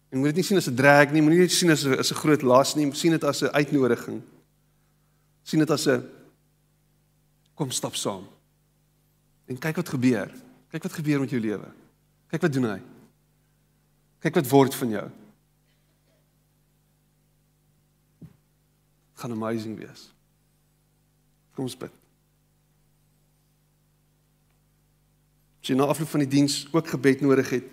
[0.09, 2.11] En moet dit nie sien as 'n drag nie, moenie dit sien as 'n as
[2.11, 4.21] 'n groot las nie, sien dit as 'n uitnodiging.
[5.43, 6.03] sien dit as 'n
[7.53, 8.27] kom stap saam.
[9.45, 10.31] En kyk wat gebeur.
[10.69, 11.67] Kyk wat gebeur met jou lewe.
[12.27, 12.81] Kyk wat doen hy.
[14.19, 15.09] Kyk wat word van jou.
[19.23, 20.11] gaan amazing wees.
[21.55, 22.02] Kom ons bid.
[25.63, 27.67] As jy na afloop van die diens ook gebed nodig het,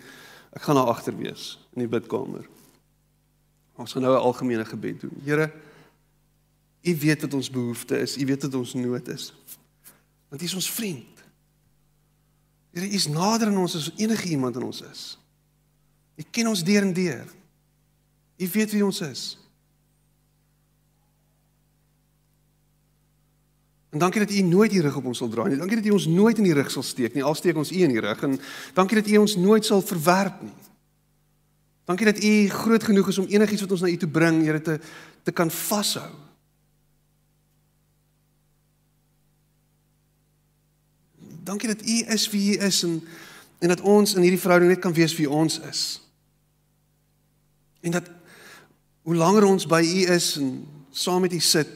[0.55, 2.45] ek gaan daar agter wees in die bidkamer.
[3.75, 5.11] Ons gaan nou 'n algemene gebed doen.
[5.25, 5.51] Here,
[6.83, 9.33] U weet wat ons behoefte is, U weet wat ons nood is.
[10.29, 11.19] Want U is ons vriend.
[12.71, 15.19] Here, U is nader aan ons as enige iemand aan ons is.
[16.15, 17.27] U ken ons deur en deur.
[18.37, 19.40] U weet wie ons is.
[23.91, 25.57] En dankie dat U nooit die rug op ons sal draai nie.
[25.59, 27.23] Dankie dat U ons nooit in die rug sal steek nie.
[27.23, 28.37] Al steek ons U in die rug en
[28.73, 30.53] dankie dat U ons nooit sal verwerp nie.
[31.91, 34.61] Dankie dat U groot genoeg is om enigiets wat ons na U toe bring, Here
[34.61, 34.79] te
[35.23, 36.07] te kan vashou.
[41.43, 43.01] Dankie dat U is wie U is en
[43.61, 45.81] en dat ons in hierdie verhouding net kan wees wie ons is.
[47.85, 48.07] En dat
[49.05, 51.67] hoe langer ons by U is en saam met U sit,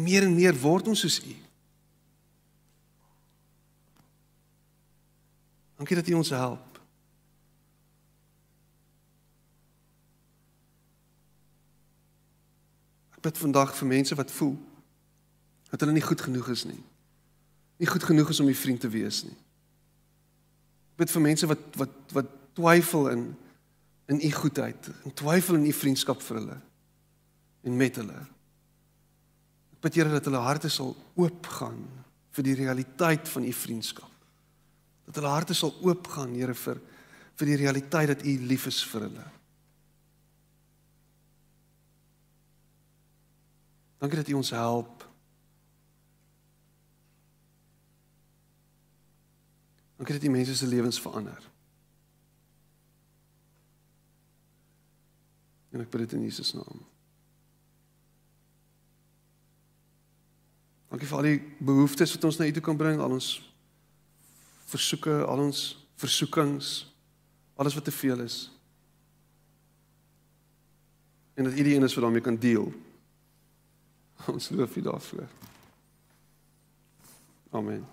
[0.00, 1.34] meer en meer word ons soos U.
[5.80, 6.80] Dankie dat U ons help.
[13.16, 14.56] Ek bid vandag vir mense wat voel
[15.70, 16.80] dat hulle nie goed genoeg is nie.
[17.80, 19.36] Nie goed genoeg is om U vriend te wees nie.
[20.96, 23.30] Ek bid vir mense wat wat wat twyfel in
[24.10, 26.56] in U goedheid, en twyfel in U vriendskap vir hulle
[27.62, 28.24] en met hulle
[29.80, 31.80] bid Here dat hulle harte sal oopgaan
[32.36, 34.10] vir die realiteit van u vriendskap.
[35.08, 36.80] Dat hulle harte sal oopgaan, Here, vir
[37.40, 39.26] vir die realiteit dat u lief is vir hulle.
[44.00, 45.06] Dankie dat u ons help.
[49.96, 51.48] Dankie dat u mense se lewens verander.
[55.70, 56.89] En ek bid dit in Jesus naam.
[60.90, 63.28] Dankie vir al die behoeftes wat ons na U toe kan bring, al ons
[64.70, 65.60] versoeke, al ons
[66.00, 66.72] versoekings,
[67.60, 68.40] alles wat te veel is.
[71.38, 72.72] En dat U die een is wat daarmee kan deel.
[74.34, 75.30] Ons loof U daarvoor.
[77.50, 77.86] Amen.